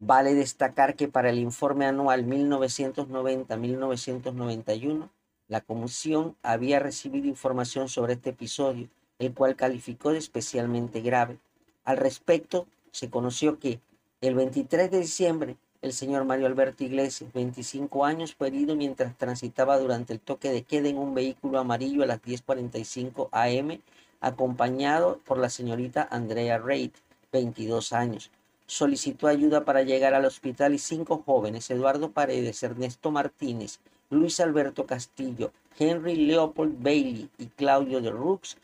Vale 0.00 0.34
destacar 0.34 0.94
que 0.94 1.08
para 1.08 1.30
el 1.30 1.38
informe 1.38 1.86
anual 1.86 2.24
1990-1991, 2.26 5.08
la 5.48 5.60
comisión 5.60 6.36
había 6.42 6.78
recibido 6.78 7.26
información 7.26 7.88
sobre 7.88 8.12
este 8.12 8.30
episodio, 8.30 8.88
el 9.18 9.34
cual 9.34 9.56
calificó 9.56 10.12
de 10.12 10.18
especialmente 10.18 11.00
grave. 11.00 11.38
Al 11.84 11.96
respecto, 11.96 12.68
se 12.92 13.10
conoció 13.10 13.58
que 13.58 13.80
el 14.20 14.34
23 14.34 14.90
de 14.90 15.00
diciembre 15.00 15.56
el 15.80 15.92
señor 15.92 16.24
Mario 16.24 16.46
Alberto 16.46 16.82
Iglesias, 16.82 17.32
25 17.32 18.04
años, 18.04 18.34
fue 18.34 18.48
herido 18.48 18.74
mientras 18.74 19.16
transitaba 19.16 19.78
durante 19.78 20.12
el 20.12 20.18
toque 20.18 20.50
de 20.50 20.64
queda 20.64 20.88
en 20.88 20.98
un 20.98 21.14
vehículo 21.14 21.60
amarillo 21.60 22.02
a 22.02 22.06
las 22.06 22.20
10.45 22.20 23.28
am, 23.30 23.78
acompañado 24.20 25.20
por 25.24 25.38
la 25.38 25.48
señorita 25.48 26.08
Andrea 26.10 26.58
Reid, 26.58 26.90
22 27.30 27.92
años. 27.92 28.32
Solicitó 28.68 29.28
ayuda 29.28 29.64
para 29.64 29.82
llegar 29.82 30.12
al 30.12 30.26
hospital 30.26 30.74
y 30.74 30.78
cinco 30.78 31.22
jóvenes, 31.24 31.70
Eduardo 31.70 32.10
Paredes, 32.10 32.62
Ernesto 32.62 33.10
Martínez, 33.10 33.80
Luis 34.10 34.40
Alberto 34.40 34.84
Castillo, 34.84 35.52
Henry 35.78 36.16
Leopold 36.16 36.82
Bailey 36.82 37.30
y 37.38 37.46
Claudio 37.46 38.02
de 38.02 38.10
Rux, 38.10 38.58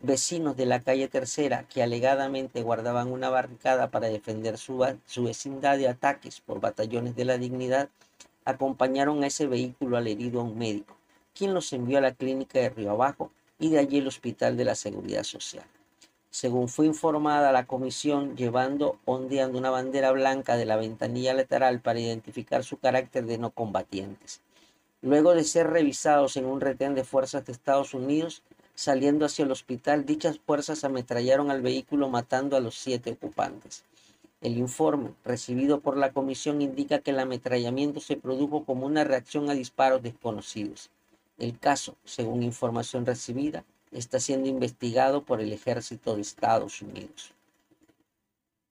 vecinos 0.00 0.54
de 0.54 0.66
la 0.66 0.80
calle 0.80 1.08
Tercera 1.08 1.64
que 1.66 1.82
alegadamente 1.82 2.60
guardaban 2.62 3.10
una 3.10 3.30
barricada 3.30 3.90
para 3.90 4.08
defender 4.08 4.58
su, 4.58 4.84
vecindad 5.16 5.78
de 5.78 5.88
ataques 5.88 6.42
por 6.42 6.60
batallones 6.60 7.16
de 7.16 7.24
la 7.24 7.38
dignidad, 7.38 7.88
acompañaron 8.44 9.24
a 9.24 9.28
ese 9.28 9.46
vehículo 9.46 9.96
al 9.96 10.08
herido 10.08 10.40
a 10.40 10.44
un 10.44 10.58
médico, 10.58 10.94
quien 11.34 11.54
los 11.54 11.72
envió 11.72 11.96
a 11.96 12.02
la 12.02 12.12
clínica 12.12 12.58
de 12.58 12.68
Río 12.68 12.90
Abajo 12.90 13.32
y 13.58 13.70
de 13.70 13.78
allí 13.78 13.96
el 13.96 14.08
Hospital 14.08 14.58
de 14.58 14.66
la 14.66 14.74
Seguridad 14.74 15.22
Social. 15.22 15.64
Según 16.30 16.68
fue 16.68 16.86
informada 16.86 17.52
la 17.52 17.66
comisión, 17.66 18.36
llevando 18.36 18.98
ondeando 19.04 19.58
una 19.58 19.70
bandera 19.70 20.12
blanca 20.12 20.56
de 20.56 20.66
la 20.66 20.76
ventanilla 20.76 21.34
lateral 21.34 21.80
para 21.80 22.00
identificar 22.00 22.64
su 22.64 22.78
carácter 22.78 23.26
de 23.26 23.38
no 23.38 23.50
combatientes. 23.50 24.42
Luego 25.00 25.34
de 25.34 25.44
ser 25.44 25.68
revisados 25.68 26.36
en 26.36 26.44
un 26.44 26.60
retén 26.60 26.94
de 26.94 27.04
fuerzas 27.04 27.46
de 27.46 27.52
Estados 27.52 27.94
Unidos, 27.94 28.42
Saliendo 28.78 29.26
hacia 29.26 29.44
el 29.44 29.50
hospital, 29.50 30.06
dichas 30.06 30.38
fuerzas 30.38 30.84
ametrallaron 30.84 31.50
al 31.50 31.62
vehículo 31.62 32.08
matando 32.08 32.56
a 32.56 32.60
los 32.60 32.76
siete 32.76 33.10
ocupantes. 33.10 33.82
El 34.40 34.56
informe 34.56 35.14
recibido 35.24 35.80
por 35.80 35.96
la 35.96 36.12
comisión 36.12 36.62
indica 36.62 37.00
que 37.00 37.10
el 37.10 37.18
ametrallamiento 37.18 37.98
se 37.98 38.14
produjo 38.14 38.64
como 38.64 38.86
una 38.86 39.02
reacción 39.02 39.50
a 39.50 39.54
disparos 39.54 40.00
desconocidos. 40.00 40.90
El 41.38 41.58
caso, 41.58 41.96
según 42.04 42.44
información 42.44 43.04
recibida, 43.04 43.64
está 43.92 44.20
siendo 44.20 44.48
investigado 44.48 45.24
por 45.24 45.40
el 45.40 45.52
ejército 45.52 46.14
de 46.14 46.22
Estados 46.22 46.82
Unidos. 46.82 47.32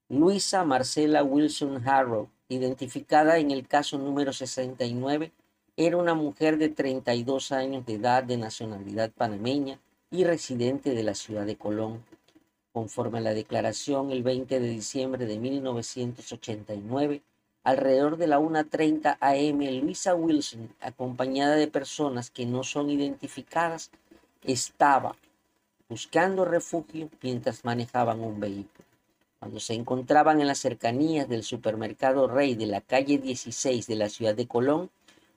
Luisa 0.10 0.64
Marcela 0.64 1.24
Wilson 1.24 1.88
Harrow, 1.88 2.30
identificada 2.50 3.40
en 3.40 3.52
el 3.52 3.68
caso 3.68 3.98
número 3.98 4.32
69, 4.32 5.32
era 5.76 5.98
una 5.98 6.14
mujer 6.14 6.58
de 6.58 6.70
32 6.70 7.52
años 7.52 7.86
de 7.86 7.96
edad 7.96 8.24
de 8.24 8.38
nacionalidad 8.38 9.12
panameña 9.12 9.80
y 10.10 10.24
residente 10.24 10.96
de 10.96 11.04
la 11.04 11.14
ciudad 11.14 11.46
de 11.46 11.58
Colón. 11.58 12.04
Conforme 12.72 13.20
a 13.20 13.22
la 13.22 13.34
declaración 13.34 14.12
el 14.12 14.24
20 14.24 14.60
de 14.60 14.70
diciembre 14.70 15.26
de 15.26 15.38
1989, 15.38 17.22
alrededor 17.64 18.16
de 18.16 18.28
la 18.28 18.40
1.30 18.40 19.18
am, 19.20 19.82
Luisa 19.82 20.16
Wilson, 20.16 20.74
acompañada 20.80 21.56
de 21.58 21.68
personas 21.68 22.32
que 22.32 22.46
no 22.46 22.64
son 22.64 22.90
identificadas, 22.90 23.92
estaba 24.44 25.16
buscando 25.90 26.46
refugio 26.46 27.10
mientras 27.22 27.64
manejaban 27.64 28.20
un 28.22 28.40
vehículo. 28.40 28.86
Cuando 29.40 29.60
se 29.60 29.74
encontraban 29.74 30.42
en 30.42 30.48
las 30.48 30.60
cercanías 30.60 31.30
del 31.30 31.44
supermercado 31.44 32.28
Rey 32.28 32.56
de 32.56 32.66
la 32.66 32.82
calle 32.82 33.20
16 33.20 33.86
de 33.86 33.96
la 33.96 34.10
ciudad 34.10 34.36
de 34.36 34.48
Colón, 34.48 34.90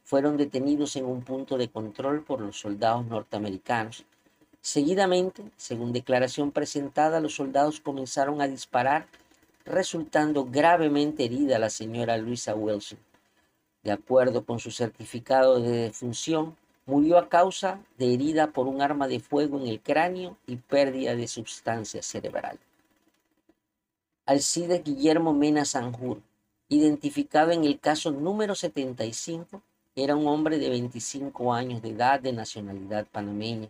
fueron 0.05 0.37
detenidos 0.37 0.97
en 0.97 1.05
un 1.05 1.23
punto 1.23 1.57
de 1.57 1.69
control 1.69 2.25
por 2.25 2.41
los 2.41 2.59
soldados 2.59 3.07
norteamericanos. 3.07 4.05
Seguidamente, 4.61 5.45
según 5.57 5.93
declaración 5.93 6.51
presentada, 6.51 7.21
los 7.21 7.35
soldados 7.35 7.81
comenzaron 7.81 8.41
a 8.41 8.49
disparar, 8.49 9.07
resultando 9.65 10.47
gravemente 10.47 11.27
herida 11.27 11.59
la 11.59 11.71
señora 11.71 12.17
Luisa 12.17 12.55
Wilson. 12.55 12.99
De 13.83 13.93
acuerdo 13.93 14.45
con 14.45 14.59
su 14.59 14.71
certificado 14.71 15.61
de 15.61 15.71
defunción, 15.71 16.57
murió 16.91 17.19
a 17.19 17.29
causa 17.29 17.81
de 17.99 18.13
herida 18.13 18.49
por 18.49 18.67
un 18.67 18.83
arma 18.83 19.07
de 19.07 19.21
fuego 19.21 19.59
en 19.61 19.69
el 19.69 19.81
cráneo 19.81 20.37
y 20.49 20.57
pérdida 20.57 21.15
de 21.15 21.29
sustancia 21.29 22.03
cerebral. 22.03 22.59
Alcides 24.27 24.83
Guillermo 24.83 25.33
Mena 25.33 25.65
Sanjur, 25.65 26.21
identificado 26.69 27.53
en 27.53 27.63
el 27.65 27.79
caso 27.79 28.11
número 28.11 28.57
75, 28.57 29.63
era 29.95 30.17
un 30.17 30.27
hombre 30.27 30.59
de 30.59 30.69
25 30.69 31.55
años 31.55 31.81
de 31.81 31.91
edad 31.91 32.19
de 32.19 32.33
nacionalidad 32.33 33.07
panameña. 33.07 33.69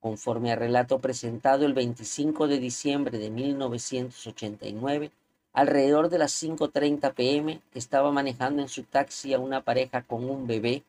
Conforme 0.00 0.52
al 0.52 0.58
relato 0.58 0.98
presentado 0.98 1.64
el 1.64 1.72
25 1.72 2.48
de 2.48 2.58
diciembre 2.58 3.18
de 3.18 3.30
1989, 3.30 5.10
alrededor 5.54 6.10
de 6.10 6.18
las 6.18 6.42
5.30 6.42 7.14
pm 7.14 7.62
estaba 7.74 8.12
manejando 8.12 8.60
en 8.60 8.68
su 8.68 8.82
taxi 8.82 9.32
a 9.32 9.38
una 9.38 9.62
pareja 9.62 10.02
con 10.02 10.28
un 10.28 10.46
bebé. 10.46 10.82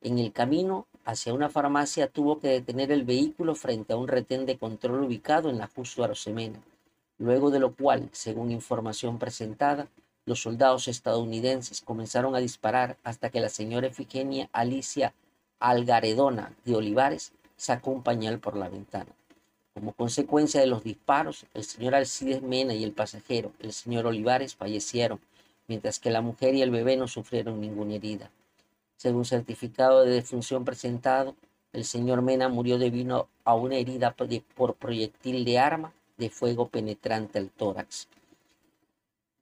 En 0.00 0.18
el 0.18 0.32
camino 0.32 0.86
hacia 1.04 1.34
una 1.34 1.48
farmacia 1.48 2.08
tuvo 2.08 2.38
que 2.38 2.48
detener 2.48 2.92
el 2.92 3.04
vehículo 3.04 3.54
frente 3.54 3.92
a 3.92 3.96
un 3.96 4.08
retén 4.08 4.46
de 4.46 4.58
control 4.58 5.04
ubicado 5.04 5.50
en 5.50 5.58
la 5.58 5.66
Justo 5.66 6.04
Arosemena 6.04 6.60
luego 7.20 7.50
de 7.50 7.60
lo 7.60 7.74
cual, 7.74 8.08
según 8.12 8.50
información 8.50 9.18
presentada, 9.18 9.86
los 10.24 10.42
soldados 10.42 10.88
estadounidenses 10.88 11.82
comenzaron 11.82 12.34
a 12.34 12.40
disparar 12.40 12.96
hasta 13.04 13.30
que 13.30 13.40
la 13.40 13.50
señora 13.50 13.86
Efigenia 13.86 14.48
Alicia 14.52 15.12
Algaredona 15.60 16.54
de 16.64 16.74
Olivares 16.74 17.32
sacó 17.56 17.90
un 17.90 18.02
pañal 18.02 18.38
por 18.38 18.56
la 18.56 18.70
ventana. 18.70 19.10
Como 19.74 19.92
consecuencia 19.92 20.60
de 20.60 20.66
los 20.66 20.82
disparos, 20.82 21.44
el 21.52 21.64
señor 21.64 21.94
Alcides 21.94 22.42
Mena 22.42 22.74
y 22.74 22.84
el 22.84 22.92
pasajero, 22.92 23.52
el 23.60 23.72
señor 23.72 24.06
Olivares, 24.06 24.54
fallecieron, 24.54 25.20
mientras 25.68 25.98
que 25.98 26.10
la 26.10 26.22
mujer 26.22 26.54
y 26.54 26.62
el 26.62 26.70
bebé 26.70 26.96
no 26.96 27.06
sufrieron 27.06 27.60
ninguna 27.60 27.94
herida. 27.94 28.30
Según 29.00 29.24
certificado 29.24 30.04
de 30.04 30.10
defunción 30.10 30.66
presentado, 30.66 31.34
el 31.72 31.86
señor 31.86 32.20
Mena 32.20 32.50
murió 32.50 32.76
debido 32.76 33.30
a 33.44 33.54
una 33.54 33.76
herida 33.76 34.14
por 34.54 34.74
proyectil 34.74 35.42
de 35.46 35.58
arma 35.58 35.94
de 36.18 36.28
fuego 36.28 36.68
penetrante 36.68 37.38
al 37.38 37.48
tórax. 37.48 38.08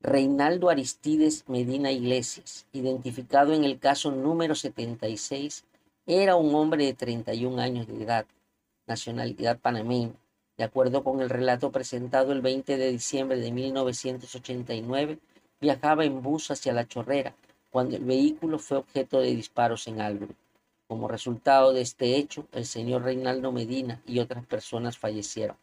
Reinaldo 0.00 0.70
Aristides 0.70 1.42
Medina 1.48 1.90
Iglesias, 1.90 2.66
identificado 2.72 3.52
en 3.52 3.64
el 3.64 3.80
caso 3.80 4.12
número 4.12 4.54
76, 4.54 5.64
era 6.06 6.36
un 6.36 6.54
hombre 6.54 6.84
de 6.84 6.94
31 6.94 7.60
años 7.60 7.88
de 7.88 8.04
edad, 8.04 8.26
nacionalidad 8.86 9.58
panameña. 9.58 10.14
De 10.56 10.62
acuerdo 10.62 11.02
con 11.02 11.20
el 11.20 11.30
relato 11.30 11.72
presentado 11.72 12.30
el 12.30 12.42
20 12.42 12.76
de 12.76 12.92
diciembre 12.92 13.40
de 13.40 13.50
1989, 13.50 15.18
viajaba 15.60 16.04
en 16.04 16.22
bus 16.22 16.48
hacia 16.52 16.72
La 16.72 16.86
Chorrera 16.86 17.34
cuando 17.78 17.94
el 17.94 18.02
vehículo 18.04 18.58
fue 18.58 18.78
objeto 18.78 19.20
de 19.20 19.36
disparos 19.36 19.86
en 19.86 20.00
Albro. 20.00 20.34
Como 20.88 21.06
resultado 21.06 21.72
de 21.72 21.80
este 21.80 22.16
hecho, 22.16 22.44
el 22.50 22.66
señor 22.66 23.04
Reinaldo 23.04 23.52
Medina 23.52 24.02
y 24.04 24.18
otras 24.18 24.44
personas 24.44 24.98
fallecieron. 24.98 25.56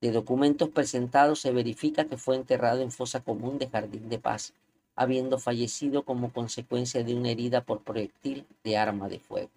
De 0.00 0.10
documentos 0.10 0.70
presentados 0.70 1.38
se 1.38 1.52
verifica 1.52 2.06
que 2.06 2.16
fue 2.16 2.34
enterrado 2.34 2.82
en 2.82 2.90
fosa 2.90 3.20
común 3.20 3.60
de 3.60 3.68
Jardín 3.68 4.08
de 4.08 4.18
Paz, 4.18 4.54
habiendo 4.96 5.38
fallecido 5.38 6.02
como 6.02 6.32
consecuencia 6.32 7.04
de 7.04 7.14
una 7.14 7.30
herida 7.30 7.60
por 7.60 7.80
proyectil 7.82 8.44
de 8.64 8.76
arma 8.76 9.08
de 9.08 9.20
fuego. 9.20 9.50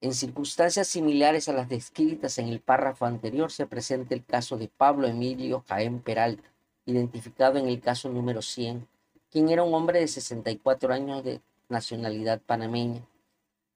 En 0.00 0.12
circunstancias 0.12 0.88
similares 0.88 1.48
a 1.48 1.52
las 1.52 1.68
descritas 1.68 2.38
en 2.38 2.48
el 2.48 2.58
párrafo 2.58 3.06
anterior 3.06 3.52
se 3.52 3.68
presenta 3.68 4.12
el 4.12 4.24
caso 4.24 4.58
de 4.58 4.66
Pablo 4.66 5.06
Emilio 5.06 5.62
Jaén 5.68 6.00
Peralta, 6.00 6.50
identificado 6.84 7.60
en 7.60 7.68
el 7.68 7.80
caso 7.80 8.08
número 8.08 8.42
100, 8.42 8.88
quien 9.34 9.48
era 9.48 9.64
un 9.64 9.74
hombre 9.74 9.98
de 9.98 10.06
64 10.06 10.94
años 10.94 11.24
de 11.24 11.40
nacionalidad 11.68 12.40
panameña. 12.40 13.02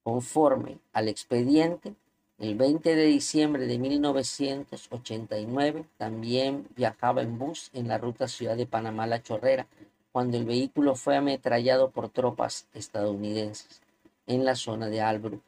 Conforme 0.05 0.79
al 0.93 1.09
expediente, 1.09 1.97
el 2.39 2.55
20 2.55 2.95
de 2.95 3.07
diciembre 3.07 3.67
de 3.67 3.77
1989 3.77 5.85
también 5.97 6.69
viajaba 6.77 7.23
en 7.23 7.41
bus 7.41 7.71
en 7.73 7.89
la 7.89 7.99
ruta 7.99 8.29
Ciudad 8.29 8.57
de 8.57 8.67
Panamá 8.67 9.09
La 9.09 9.21
Chorrera 9.21 9.67
cuando 10.13 10.37
el 10.37 10.45
vehículo 10.45 10.95
fue 10.95 11.17
ametrallado 11.17 11.91
por 11.91 12.09
tropas 12.09 12.69
estadounidenses 12.73 13.83
en 14.29 14.45
la 14.45 14.55
zona 14.55 14.87
de 14.87 15.01
Albrook. 15.01 15.43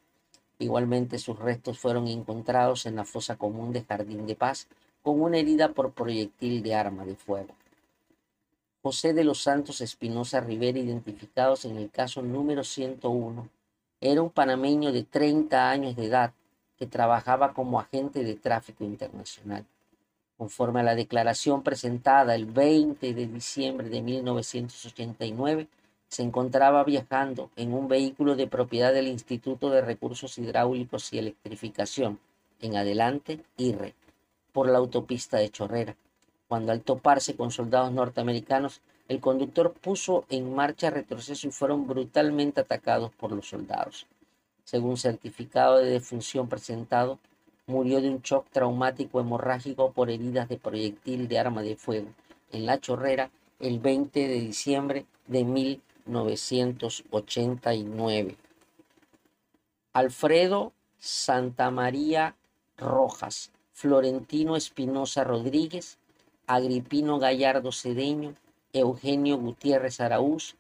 Igualmente 0.59 1.21
sus 1.21 1.39
restos 1.39 1.79
fueron 1.79 2.09
encontrados 2.09 2.85
en 2.85 2.97
la 2.97 3.05
fosa 3.05 3.37
común 3.37 3.73
de 3.73 3.85
Jardín 3.85 4.27
de 4.27 4.35
Paz 4.35 4.67
con 5.03 5.23
una 5.23 5.39
herida 5.39 5.69
por 5.69 5.93
proyectil 5.93 6.65
de 6.65 6.75
arma 6.75 7.05
de 7.05 7.15
fuego. 7.15 7.55
José 8.83 9.13
de 9.13 9.25
los 9.25 9.43
Santos 9.43 9.83
Espinosa 9.83 10.41
Rivera, 10.41 10.79
identificados 10.79 11.67
en 11.67 11.77
el 11.77 11.91
caso 11.91 12.23
número 12.23 12.65
101, 12.65 13.47
era 14.01 14.23
un 14.23 14.31
panameño 14.31 14.91
de 14.91 15.03
30 15.03 15.71
años 15.71 15.97
de 15.97 16.07
edad 16.07 16.33
que 16.79 16.87
trabajaba 16.87 17.53
como 17.53 17.79
agente 17.79 18.25
de 18.25 18.37
tráfico 18.37 18.85
internacional. 18.85 19.67
Conforme 20.39 20.81
a 20.81 20.85
la 20.85 20.95
declaración 20.95 21.63
presentada 21.63 22.35
el 22.35 22.47
20 22.47 23.13
de 23.13 23.27
diciembre 23.27 23.91
de 23.91 24.01
1989, 24.01 25.69
se 26.09 26.23
encontraba 26.23 26.83
viajando 26.83 27.51
en 27.57 27.75
un 27.75 27.87
vehículo 27.87 28.35
de 28.35 28.47
propiedad 28.47 28.95
del 28.95 29.09
Instituto 29.09 29.69
de 29.69 29.83
Recursos 29.83 30.39
Hidráulicos 30.39 31.13
y 31.13 31.19
Electrificación, 31.19 32.19
en 32.63 32.77
adelante 32.77 33.41
IRRE, 33.59 33.95
por 34.53 34.71
la 34.71 34.79
autopista 34.79 35.37
de 35.37 35.51
Chorrera, 35.51 35.97
cuando 36.51 36.73
al 36.73 36.83
toparse 36.83 37.35
con 37.35 37.51
soldados 37.51 37.93
norteamericanos, 37.93 38.83
el 39.09 39.21
conductor 39.21 39.73
puso 39.73 40.27
en 40.29 40.55
marcha 40.55 40.91
retroceso 40.91 41.49
y 41.49 41.51
fueron 41.51 41.87
brutalmente 41.87 42.61
atacados 42.61 43.11
por 43.13 43.33
los 43.33 43.49
soldados 43.49 44.07
según 44.71 44.97
certificado 44.97 45.77
de 45.79 45.91
defunción 45.91 46.49
presentado, 46.49 47.19
murió 47.67 48.01
de 48.01 48.09
un 48.09 48.23
shock 48.23 48.49
traumático 48.51 49.19
hemorrágico 49.19 49.91
por 49.91 50.11
heridas 50.11 50.49
de 50.49 50.59
proyectil 50.59 51.27
de 51.27 51.41
arma 51.41 51.63
de 51.63 51.75
fuego 51.75 52.07
en 52.53 52.67
La 52.67 52.79
Chorrera 52.79 53.33
el 53.59 53.81
20 53.81 54.29
de 54.29 54.41
diciembre 54.41 55.07
de 55.27 55.43
1989. 55.43 58.37
Alfredo 59.93 60.73
Santamaría 61.01 62.37
Rojas, 62.77 63.51
Florentino 63.73 64.55
Espinosa 64.55 65.25
Rodríguez, 65.25 65.99
Agripino 66.55 67.19
Gallardo 67.19 67.71
Cedeño, 67.71 68.35
Eugenio 68.73 69.39
Gutiérrez 69.39 70.01
Araúz 70.01 70.57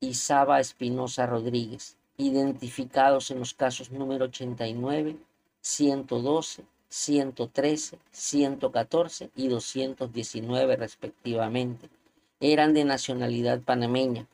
y 0.00 0.14
Saba 0.14 0.60
Espinosa 0.60 1.26
Rodríguez 1.26 1.96
identificados 2.16 3.30
en 3.30 3.40
los 3.40 3.54
casos 3.54 3.90
número 3.90 4.26
89, 4.26 5.16
112, 5.60 6.64
113, 6.88 7.98
114 8.10 9.30
y 9.36 9.48
219 9.48 10.76
respectivamente. 10.76 11.90
Eran 12.40 12.74
de 12.74 12.84
nacionalidad 12.84 13.60
panameña, 13.60 14.26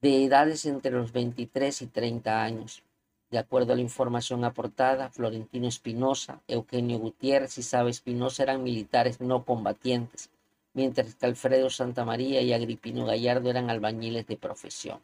de 0.00 0.24
edades 0.24 0.66
entre 0.66 0.92
los 0.92 1.12
23 1.12 1.82
y 1.82 1.86
30 1.86 2.42
años. 2.42 2.82
De 3.30 3.38
acuerdo 3.38 3.74
a 3.74 3.76
la 3.76 3.82
información 3.82 4.42
aportada, 4.44 5.10
Florentino 5.10 5.68
Espinosa, 5.68 6.40
Eugenio 6.48 6.98
Gutiérrez 6.98 7.58
y 7.58 7.62
Sabe 7.62 7.90
Espinosa 7.90 8.42
eran 8.42 8.62
militares 8.62 9.20
no 9.20 9.44
combatientes, 9.44 10.30
mientras 10.72 11.14
que 11.14 11.26
Alfredo 11.26 11.68
Santamaría 11.68 12.40
y 12.40 12.54
Agripino 12.54 13.04
Gallardo 13.04 13.50
eran 13.50 13.68
albañiles 13.68 14.26
de 14.26 14.38
profesión. 14.38 15.00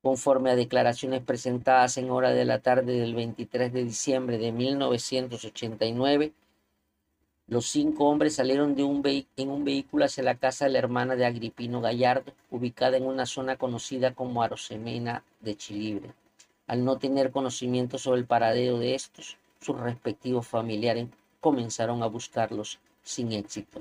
Conforme 0.00 0.50
a 0.50 0.56
declaraciones 0.56 1.22
presentadas 1.22 1.98
en 1.98 2.10
hora 2.10 2.30
de 2.30 2.46
la 2.46 2.60
tarde 2.60 2.98
del 2.98 3.14
23 3.14 3.70
de 3.70 3.84
diciembre 3.84 4.38
de 4.38 4.52
1989, 4.52 6.32
los 7.48 7.66
cinco 7.66 8.08
hombres 8.08 8.36
salieron 8.36 8.74
de 8.74 8.84
un 8.84 9.02
en 9.04 9.50
un 9.50 9.64
vehículo 9.64 10.06
hacia 10.06 10.22
la 10.22 10.36
casa 10.36 10.64
de 10.64 10.70
la 10.70 10.78
hermana 10.78 11.16
de 11.16 11.26
Agripino 11.26 11.82
Gallardo, 11.82 12.32
ubicada 12.50 12.96
en 12.96 13.04
una 13.04 13.26
zona 13.26 13.56
conocida 13.56 14.14
como 14.14 14.42
Arosemena 14.42 15.22
de 15.40 15.56
Chilibre. 15.56 16.14
Al 16.70 16.84
no 16.84 16.98
tener 16.98 17.32
conocimiento 17.32 17.98
sobre 17.98 18.20
el 18.20 18.26
paradero 18.26 18.78
de 18.78 18.94
estos, 18.94 19.38
sus 19.60 19.76
respectivos 19.76 20.46
familiares 20.46 21.08
comenzaron 21.40 22.04
a 22.04 22.06
buscarlos 22.06 22.78
sin 23.02 23.32
éxito. 23.32 23.80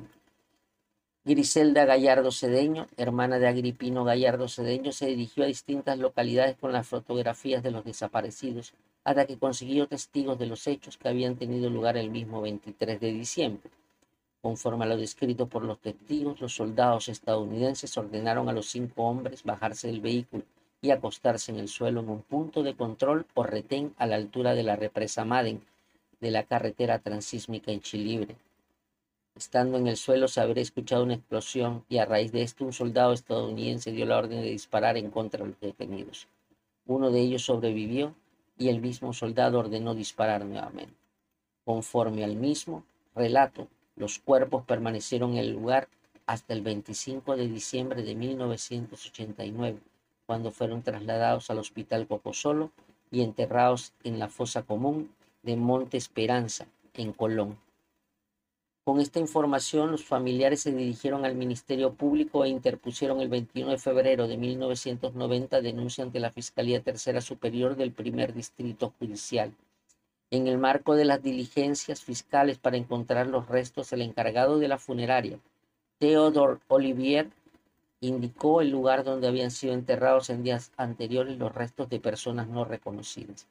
Griselda 1.24 1.86
Gallardo 1.86 2.32
Cedeño, 2.32 2.88
hermana 2.98 3.38
de 3.38 3.48
Agripino 3.48 4.06
Gallardo 4.06 4.48
Cedeño, 4.48 4.92
se 4.92 5.06
dirigió 5.06 5.44
a 5.44 5.46
distintas 5.46 6.00
localidades 6.00 6.58
con 6.58 6.72
las 6.72 6.88
fotografías 6.88 7.62
de 7.62 7.70
los 7.70 7.86
desaparecidos 7.86 8.74
hasta 9.04 9.28
que 9.28 9.38
consiguió 9.38 9.88
testigos 9.88 10.40
de 10.40 10.48
los 10.48 10.66
hechos 10.66 10.98
que 10.98 11.10
habían 11.10 11.36
tenido 11.36 11.70
lugar 11.70 11.96
el 11.96 12.10
mismo 12.10 12.42
23 12.42 13.00
de 13.00 13.14
diciembre. 13.14 13.70
Conforme 14.42 14.86
a 14.86 14.88
lo 14.88 14.98
descrito 14.98 15.46
por 15.46 15.64
los 15.64 15.80
testigos, 15.80 16.42
los 16.42 16.56
soldados 16.56 17.08
estadounidenses 17.08 17.96
ordenaron 17.96 18.50
a 18.50 18.54
los 18.54 18.66
cinco 18.66 19.04
hombres 19.04 19.44
bajarse 19.44 19.86
del 19.86 20.02
vehículo 20.02 20.44
y 20.82 20.92
acostarse 20.92 21.52
en 21.52 21.60
el 21.60 21.68
suelo 21.68 22.02
en 22.02 22.10
un 22.10 22.22
punto 22.22 22.64
de 22.64 22.76
control 22.76 23.26
o 23.34 23.44
retén 23.44 23.94
a 23.98 24.06
la 24.06 24.16
altura 24.16 24.56
de 24.56 24.64
la 24.64 24.76
represa 24.76 25.26
Maden 25.26 25.62
de 26.22 26.32
la 26.32 26.44
carretera 26.44 27.00
transísmica 27.00 27.72
en 27.72 27.82
Chilibre. 27.82 28.36
Estando 29.36 29.78
en 29.78 29.88
el 29.88 29.98
suelo 29.98 30.28
se 30.28 30.42
habría 30.42 30.62
escuchado 30.62 31.04
una 31.04 31.14
explosión 31.16 31.86
y 31.88 31.98
a 31.98 32.06
raíz 32.06 32.32
de 32.32 32.42
esto 32.42 32.66
un 32.66 32.74
soldado 32.74 33.14
estadounidense 33.14 33.92
dio 33.92 34.06
la 34.06 34.18
orden 34.18 34.42
de 34.42 34.50
disparar 34.50 34.98
en 34.98 35.10
contra 35.12 35.44
de 35.44 35.52
los 35.52 35.60
detenidos. 35.60 36.28
Uno 36.88 37.12
de 37.12 37.22
ellos 37.22 37.44
sobrevivió 37.44 38.16
y 38.58 38.68
el 38.68 38.82
mismo 38.82 39.14
soldado 39.14 39.60
ordenó 39.60 39.96
disparar 39.96 40.44
nuevamente. 40.44 40.94
Conforme 41.64 42.24
al 42.24 42.36
mismo 42.36 42.84
relato, 43.16 43.68
los 43.96 44.20
cuerpos 44.20 44.66
permanecieron 44.66 45.32
en 45.34 45.38
el 45.38 45.52
lugar 45.52 45.88
hasta 46.26 46.54
el 46.54 46.62
25 46.62 47.38
de 47.38 47.48
diciembre 47.48 48.04
de 48.04 48.16
1989, 48.16 49.80
cuando 50.30 50.52
fueron 50.52 50.84
trasladados 50.84 51.50
al 51.50 51.58
Hospital 51.58 52.06
Cocosolo 52.06 52.70
y 53.10 53.24
enterrados 53.24 53.94
en 54.04 54.20
la 54.20 54.30
fosa 54.30 54.62
común 54.62 55.10
de 55.42 55.56
Monte 55.56 55.98
Esperanza, 55.98 56.68
en 56.94 57.14
Colón. 57.14 57.58
Con 58.84 59.00
esta 59.00 59.20
información, 59.20 59.90
los 59.90 60.06
familiares 60.06 60.62
se 60.62 60.72
dirigieron 60.72 61.26
al 61.26 61.34
Ministerio 61.34 61.94
Público 61.94 62.46
e 62.46 62.50
interpusieron 62.50 63.22
el 63.22 63.30
21 63.30 63.72
de 63.72 63.80
febrero 63.80 64.28
de 64.28 64.38
1990 64.38 65.62
denuncia 65.62 66.04
ante 66.04 66.20
la 66.20 66.30
Fiscalía 66.30 66.84
Tercera 66.84 67.22
Superior 67.22 67.76
del 67.76 67.92
Primer 67.92 68.32
Distrito 68.32 68.94
Judicial. 69.00 69.56
En 70.30 70.46
el 70.46 70.60
marco 70.60 70.94
de 70.94 71.06
las 71.06 71.24
diligencias 71.24 72.04
fiscales 72.04 72.60
para 72.60 72.78
encontrar 72.78 73.26
los 73.26 73.48
restos, 73.48 73.94
el 73.94 74.04
encargado 74.04 74.60
de 74.60 74.68
la 74.68 74.78
funeraria, 74.78 75.40
Theodore 75.98 76.60
Olivier, 76.68 77.32
indicó 78.02 78.62
el 78.62 78.70
lugar 78.70 79.04
donde 79.04 79.28
habían 79.28 79.52
sido 79.52 79.74
enterrados 79.74 80.30
en 80.30 80.44
días 80.44 80.72
anteriores 80.78 81.38
los 81.38 81.54
restos 81.54 81.90
de 81.90 82.00
personas 82.00 82.48
no 82.48 82.66
reconocidas. 82.66 83.48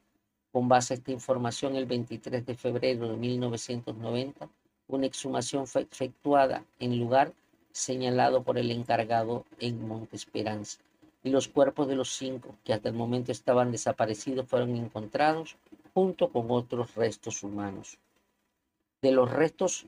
Con 0.53 0.69
base 0.69 0.95
a 0.95 0.97
esta 0.97 1.13
información, 1.13 1.77
el 1.77 1.87
23 1.87 2.47
de 2.47 2.55
febrero 2.55 3.09
de 3.09 3.17
1990, 3.17 4.49
una 4.89 5.07
exhumación 5.07 5.67
fue 5.67 5.83
efectuada 5.83 6.65
en 6.79 6.99
lugar 6.99 7.33
señalado 7.73 8.43
por 8.43 8.59
el 8.59 8.71
encargado 8.71 9.45
en 9.61 9.87
Monte 9.87 10.17
Esperanza 10.17 10.79
y 11.23 11.31
los 11.31 11.49
cuerpos 11.49 11.87
de 11.89 11.97
los 11.97 12.11
cinco 12.11 12.57
que 12.65 12.73
hasta 12.73 12.89
el 12.89 12.95
momento 12.95 13.31
estaban 13.31 13.71
desaparecidos 13.71 14.47
fueron 14.49 14.77
encontrados 14.77 15.57
junto 15.93 16.31
con 16.31 16.47
otros 16.51 16.95
restos 16.95 17.43
humanos. 17.43 17.99
De 19.03 19.13
los 19.13 19.31
restos 19.31 19.87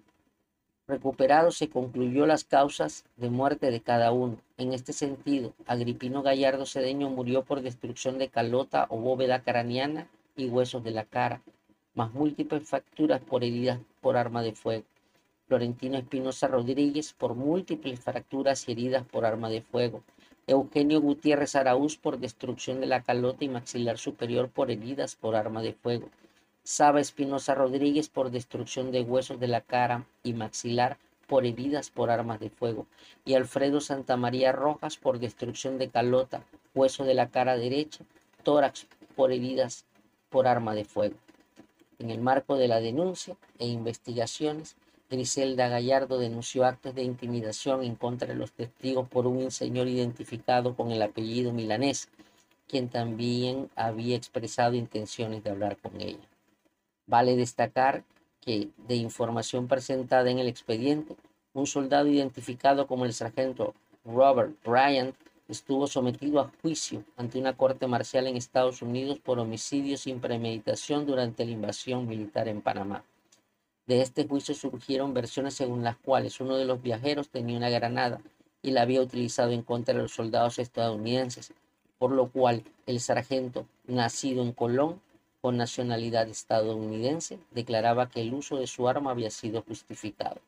recuperados 0.90 1.56
se 1.56 1.70
concluyó 1.70 2.26
las 2.26 2.44
causas 2.44 3.04
de 3.16 3.30
muerte 3.30 3.70
de 3.70 3.80
cada 3.80 4.12
uno. 4.12 4.36
En 4.58 4.74
este 4.74 4.92
sentido, 4.92 5.54
Agripino 5.66 6.22
Gallardo 6.22 6.66
Cedeño 6.66 7.08
murió 7.08 7.44
por 7.44 7.62
destrucción 7.62 8.18
de 8.18 8.28
calota 8.28 8.86
o 8.90 8.98
bóveda 8.98 9.42
craneana 9.42 10.08
y 10.36 10.46
huesos 10.46 10.84
de 10.84 10.90
la 10.90 11.04
cara, 11.04 11.40
más 11.94 12.12
múltiples 12.12 12.68
fracturas 12.68 13.20
por 13.22 13.44
heridas 13.44 13.80
por 14.00 14.16
arma 14.16 14.42
de 14.42 14.52
fuego. 14.52 14.84
Florentino 15.46 15.96
Espinosa 15.96 16.46
Rodríguez 16.48 17.12
por 17.12 17.34
múltiples 17.34 17.98
fracturas 18.00 18.68
y 18.68 18.72
heridas 18.72 19.04
por 19.06 19.24
arma 19.24 19.48
de 19.48 19.62
fuego. 19.62 20.02
Eugenio 20.46 21.00
Gutiérrez 21.00 21.56
Araúz 21.56 21.96
por 21.96 22.18
destrucción 22.18 22.80
de 22.80 22.86
la 22.86 23.02
calota 23.02 23.44
y 23.44 23.48
maxilar 23.48 23.98
superior 23.98 24.48
por 24.48 24.70
heridas 24.70 25.16
por 25.16 25.36
arma 25.36 25.62
de 25.62 25.72
fuego. 25.72 26.08
Saba 26.72 27.00
Espinosa 27.00 27.56
Rodríguez 27.56 28.08
por 28.08 28.30
destrucción 28.30 28.92
de 28.92 29.02
huesos 29.02 29.40
de 29.40 29.48
la 29.48 29.60
cara 29.60 30.06
y 30.22 30.34
maxilar 30.34 30.98
por 31.26 31.44
heridas 31.44 31.90
por 31.90 32.10
armas 32.10 32.38
de 32.38 32.48
fuego. 32.48 32.86
Y 33.24 33.34
Alfredo 33.34 33.80
Santamaría 33.80 34.52
Rojas 34.52 34.96
por 34.96 35.18
destrucción 35.18 35.78
de 35.78 35.88
calota, 35.88 36.44
hueso 36.72 37.02
de 37.02 37.14
la 37.14 37.28
cara 37.28 37.56
derecha, 37.56 38.04
tórax 38.44 38.86
por 39.16 39.32
heridas 39.32 39.84
por 40.28 40.46
arma 40.46 40.76
de 40.76 40.84
fuego. 40.84 41.16
En 41.98 42.10
el 42.10 42.20
marco 42.20 42.56
de 42.56 42.68
la 42.68 42.78
denuncia 42.78 43.36
e 43.58 43.66
investigaciones, 43.66 44.76
Griselda 45.10 45.66
Gallardo 45.66 46.20
denunció 46.20 46.64
actos 46.64 46.94
de 46.94 47.02
intimidación 47.02 47.82
en 47.82 47.96
contra 47.96 48.28
de 48.28 48.36
los 48.36 48.52
testigos 48.52 49.08
por 49.08 49.26
un 49.26 49.50
señor 49.50 49.88
identificado 49.88 50.76
con 50.76 50.92
el 50.92 51.02
apellido 51.02 51.52
milanés, 51.52 52.08
quien 52.68 52.88
también 52.88 53.68
había 53.74 54.14
expresado 54.14 54.76
intenciones 54.76 55.42
de 55.42 55.50
hablar 55.50 55.76
con 55.76 56.00
ella. 56.00 56.29
Vale 57.10 57.34
destacar 57.34 58.04
que, 58.40 58.68
de 58.86 58.94
información 58.94 59.66
presentada 59.66 60.30
en 60.30 60.38
el 60.38 60.46
expediente, 60.46 61.16
un 61.52 61.66
soldado 61.66 62.06
identificado 62.06 62.86
como 62.86 63.04
el 63.04 63.12
sargento 63.12 63.74
Robert 64.04 64.54
Bryant 64.64 65.16
estuvo 65.48 65.88
sometido 65.88 66.38
a 66.38 66.52
juicio 66.62 67.02
ante 67.16 67.40
una 67.40 67.56
corte 67.56 67.88
marcial 67.88 68.28
en 68.28 68.36
Estados 68.36 68.80
Unidos 68.80 69.18
por 69.18 69.40
homicidio 69.40 69.96
sin 69.96 70.20
premeditación 70.20 71.04
durante 71.04 71.44
la 71.44 71.50
invasión 71.50 72.06
militar 72.06 72.46
en 72.46 72.62
Panamá. 72.62 73.02
De 73.88 74.02
este 74.02 74.28
juicio 74.28 74.54
surgieron 74.54 75.12
versiones 75.12 75.54
según 75.54 75.82
las 75.82 75.96
cuales 75.96 76.40
uno 76.40 76.56
de 76.56 76.64
los 76.64 76.80
viajeros 76.80 77.28
tenía 77.28 77.56
una 77.56 77.70
granada 77.70 78.20
y 78.62 78.70
la 78.70 78.82
había 78.82 79.02
utilizado 79.02 79.50
en 79.50 79.62
contra 79.62 79.94
de 79.94 80.02
los 80.02 80.12
soldados 80.12 80.60
estadounidenses, 80.60 81.52
por 81.98 82.12
lo 82.12 82.28
cual 82.28 82.62
el 82.86 83.00
sargento, 83.00 83.66
nacido 83.88 84.44
en 84.44 84.52
Colón, 84.52 85.00
con 85.40 85.56
nacionalidad 85.56 86.28
estadounidense, 86.28 87.38
declaraba 87.50 88.08
que 88.08 88.20
el 88.20 88.34
uso 88.34 88.56
de 88.56 88.66
su 88.66 88.88
arma 88.88 89.10
había 89.10 89.30
sido 89.30 89.62
justificado. 89.62 90.40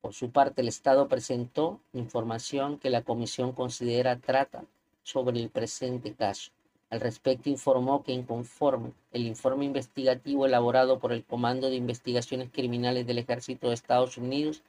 Por 0.00 0.14
su 0.14 0.30
parte, 0.30 0.62
el 0.62 0.68
Estado 0.68 1.08
presentó 1.08 1.80
información 1.92 2.78
que 2.78 2.90
la 2.90 3.02
Comisión 3.02 3.52
considera 3.52 4.18
trata 4.18 4.64
sobre 5.02 5.40
el 5.40 5.50
presente 5.50 6.14
caso. 6.14 6.52
Al 6.90 7.00
respecto 7.00 7.50
informó 7.50 8.02
que 8.02 8.12
inconforme 8.12 8.92
el 9.12 9.26
informe 9.26 9.64
investigativo 9.66 10.46
elaborado 10.46 10.98
por 10.98 11.12
el 11.12 11.24
Comando 11.24 11.68
de 11.68 11.76
Investigaciones 11.76 12.48
Criminales 12.50 13.06
del 13.06 13.18
Ejército 13.18 13.68
de 13.68 13.74
Estados 13.74 14.16
Unidos, 14.16 14.62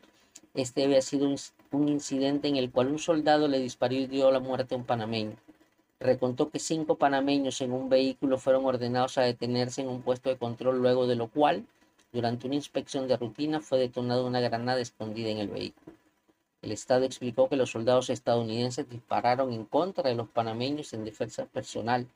este 0.54 0.84
había 0.84 1.02
sido 1.02 1.34
un 1.72 1.88
incidente 1.88 2.48
en 2.48 2.58
el 2.58 2.72
cual 2.72 2.88
un 2.88 3.00
soldado 3.00 3.48
le 3.48 3.60
disparó 3.60 3.94
y 3.94 4.08
dio 4.08 4.32
la 4.32 4.40
muerte 4.40 4.76
a 4.76 4.78
un 4.78 4.84
panameño. 4.84 5.38
Recontó 6.00 6.50
que 6.50 6.60
cinco 6.60 6.96
panameños 6.96 7.60
en 7.60 7.74
un 7.74 7.90
vehículo 7.90 8.38
fueron 8.38 8.66
ordenados 8.66 9.18
a 9.18 9.24
detenerse 9.24 9.82
en 9.82 9.90
un 9.90 10.02
puesto 10.02 10.30
de 10.30 10.38
control, 10.38 10.80
luego 10.82 11.08
de 11.08 11.16
lo 11.16 11.28
cual, 11.28 11.66
durante 12.14 12.48
una 12.48 12.56
inspección 12.56 13.08
de 13.08 13.18
rutina, 13.18 13.60
fue 13.60 13.80
detonada 13.80 14.24
una 14.24 14.40
granada 14.40 14.80
escondida 14.80 15.30
en 15.30 15.40
el 15.40 15.50
vehículo. 15.50 15.98
El 16.62 16.72
Estado 16.72 17.04
explicó 17.06 17.50
que 17.50 17.58
los 17.58 17.72
soldados 17.72 18.10
estadounidenses 18.10 18.90
dispararon 18.90 19.52
en 19.52 19.66
contra 19.66 20.10
de 20.10 20.16
los 20.16 20.30
panameños 20.30 20.94
en 20.94 21.04
defensa 21.04 21.46
personal. 21.46 22.08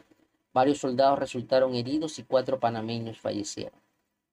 Varios 0.53 0.79
soldados 0.79 1.19
resultaron 1.19 1.75
heridos 1.75 2.19
y 2.19 2.23
cuatro 2.23 2.59
panameños 2.59 3.19
fallecieron. 3.19 3.79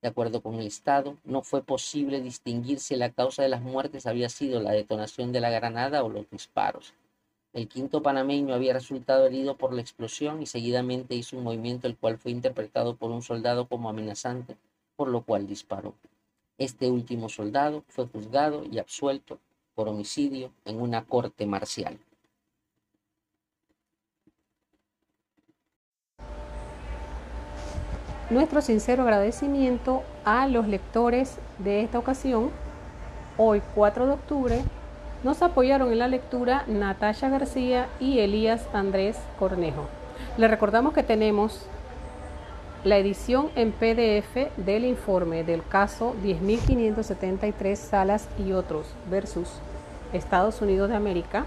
De 0.01 0.09
acuerdo 0.09 0.41
con 0.43 0.55
el 0.55 0.67
Estado, 0.67 1.17
no 1.25 1.43
fue 1.43 1.63
posible 1.63 2.21
distinguir 2.21 2.81
si 2.81 2.97
la 2.97 3.11
causa 3.11 3.43
de 3.43 3.49
las 3.49 3.63
muertes 3.63 4.07
había 4.07 4.29
sido 4.29 4.61
la 4.61 4.73
detonación 4.73 5.33
de 5.33 5.41
la 5.41 5.51
granada 5.51 6.03
o 6.05 6.09
los 6.09 6.31
disparos. 6.31 6.95
El 7.53 7.67
quinto 7.67 8.01
panameño 8.01 8.55
había 8.55 8.73
resultado 8.73 9.27
herido 9.27 9.57
por 9.57 9.73
la 9.73 9.81
explosión 9.81 10.41
y 10.41 10.47
seguidamente 10.47 11.17
hizo 11.17 11.37
un 11.37 11.43
movimiento 11.43 11.89
el 11.89 11.97
cual 11.97 12.17
fue 12.17 12.31
interpretado 12.31 12.95
por 12.95 13.11
un 13.11 13.23
soldado 13.23 13.67
como 13.67 13.91
amenazante, 13.91 14.57
por 14.95 15.09
lo 15.09 15.23
cual 15.23 15.49
disparó. 15.49 15.95
Este 16.59 16.89
último 16.89 17.29
soldado 17.29 17.83
fue 17.89 18.07
juzgado 18.07 18.65
y 18.71 18.79
absuelto 18.79 19.41
por 19.75 19.89
homicidio 19.89 20.53
en 20.65 20.81
una 20.81 21.05
corte 21.05 21.45
marcial. 21.45 21.99
Nuestro 28.31 28.63
sincero 28.63 29.03
agradecimiento 29.03 30.05
a 30.25 30.47
los 30.47 30.69
lectores 30.69 31.39
de 31.59 31.83
esta 31.83 31.99
ocasión. 31.99 32.51
Hoy 33.37 33.61
4 33.75 34.07
de 34.07 34.13
octubre 34.13 34.65
nos 35.23 35.43
apoyaron 35.43 35.93
en 35.93 35.99
la 35.99 36.09
lectura 36.09 36.65
Natasha 36.67 37.29
García 37.29 37.89
y 37.99 38.21
Elías 38.21 38.67
Andrés 38.73 39.19
Cornejo. 39.39 39.87
Le 40.39 40.49
recordamos 40.49 40.95
que 40.95 41.03
tenemos 41.03 41.67
la 42.85 42.97
edición 42.97 43.51
en 43.57 43.73
PDF 43.73 44.57
del 44.57 44.87
informe 44.87 45.45
del 45.45 45.63
caso 45.67 46.17
10.573 46.25 47.77
Salas 47.77 48.27
y 48.39 48.53
otros 48.53 48.87
versus 49.11 49.51
Estados 50.15 50.63
Unidos 50.63 50.89
de 50.89 50.97
América 50.97 51.45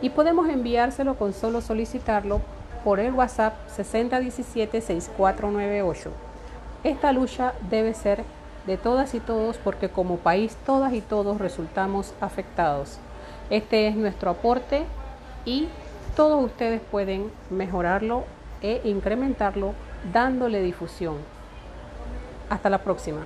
y 0.00 0.10
podemos 0.10 0.48
enviárselo 0.48 1.16
con 1.16 1.32
solo 1.32 1.60
solicitarlo 1.60 2.40
por 2.84 3.00
el 3.00 3.12
WhatsApp 3.12 3.54
6017-6498. 3.76 6.10
Esta 6.84 7.12
lucha 7.12 7.54
debe 7.68 7.92
ser 7.92 8.22
de 8.66 8.76
todas 8.76 9.14
y 9.14 9.20
todos 9.20 9.56
porque 9.58 9.88
como 9.88 10.18
país 10.18 10.56
todas 10.66 10.92
y 10.92 11.00
todos 11.00 11.38
resultamos 11.38 12.14
afectados. 12.20 12.98
Este 13.48 13.88
es 13.88 13.96
nuestro 13.96 14.30
aporte 14.30 14.84
y 15.44 15.68
todos 16.16 16.44
ustedes 16.44 16.80
pueden 16.90 17.30
mejorarlo 17.50 18.24
e 18.62 18.80
incrementarlo 18.84 19.74
dándole 20.12 20.62
difusión. 20.62 21.16
Hasta 22.48 22.68
la 22.70 22.78
próxima. 22.78 23.24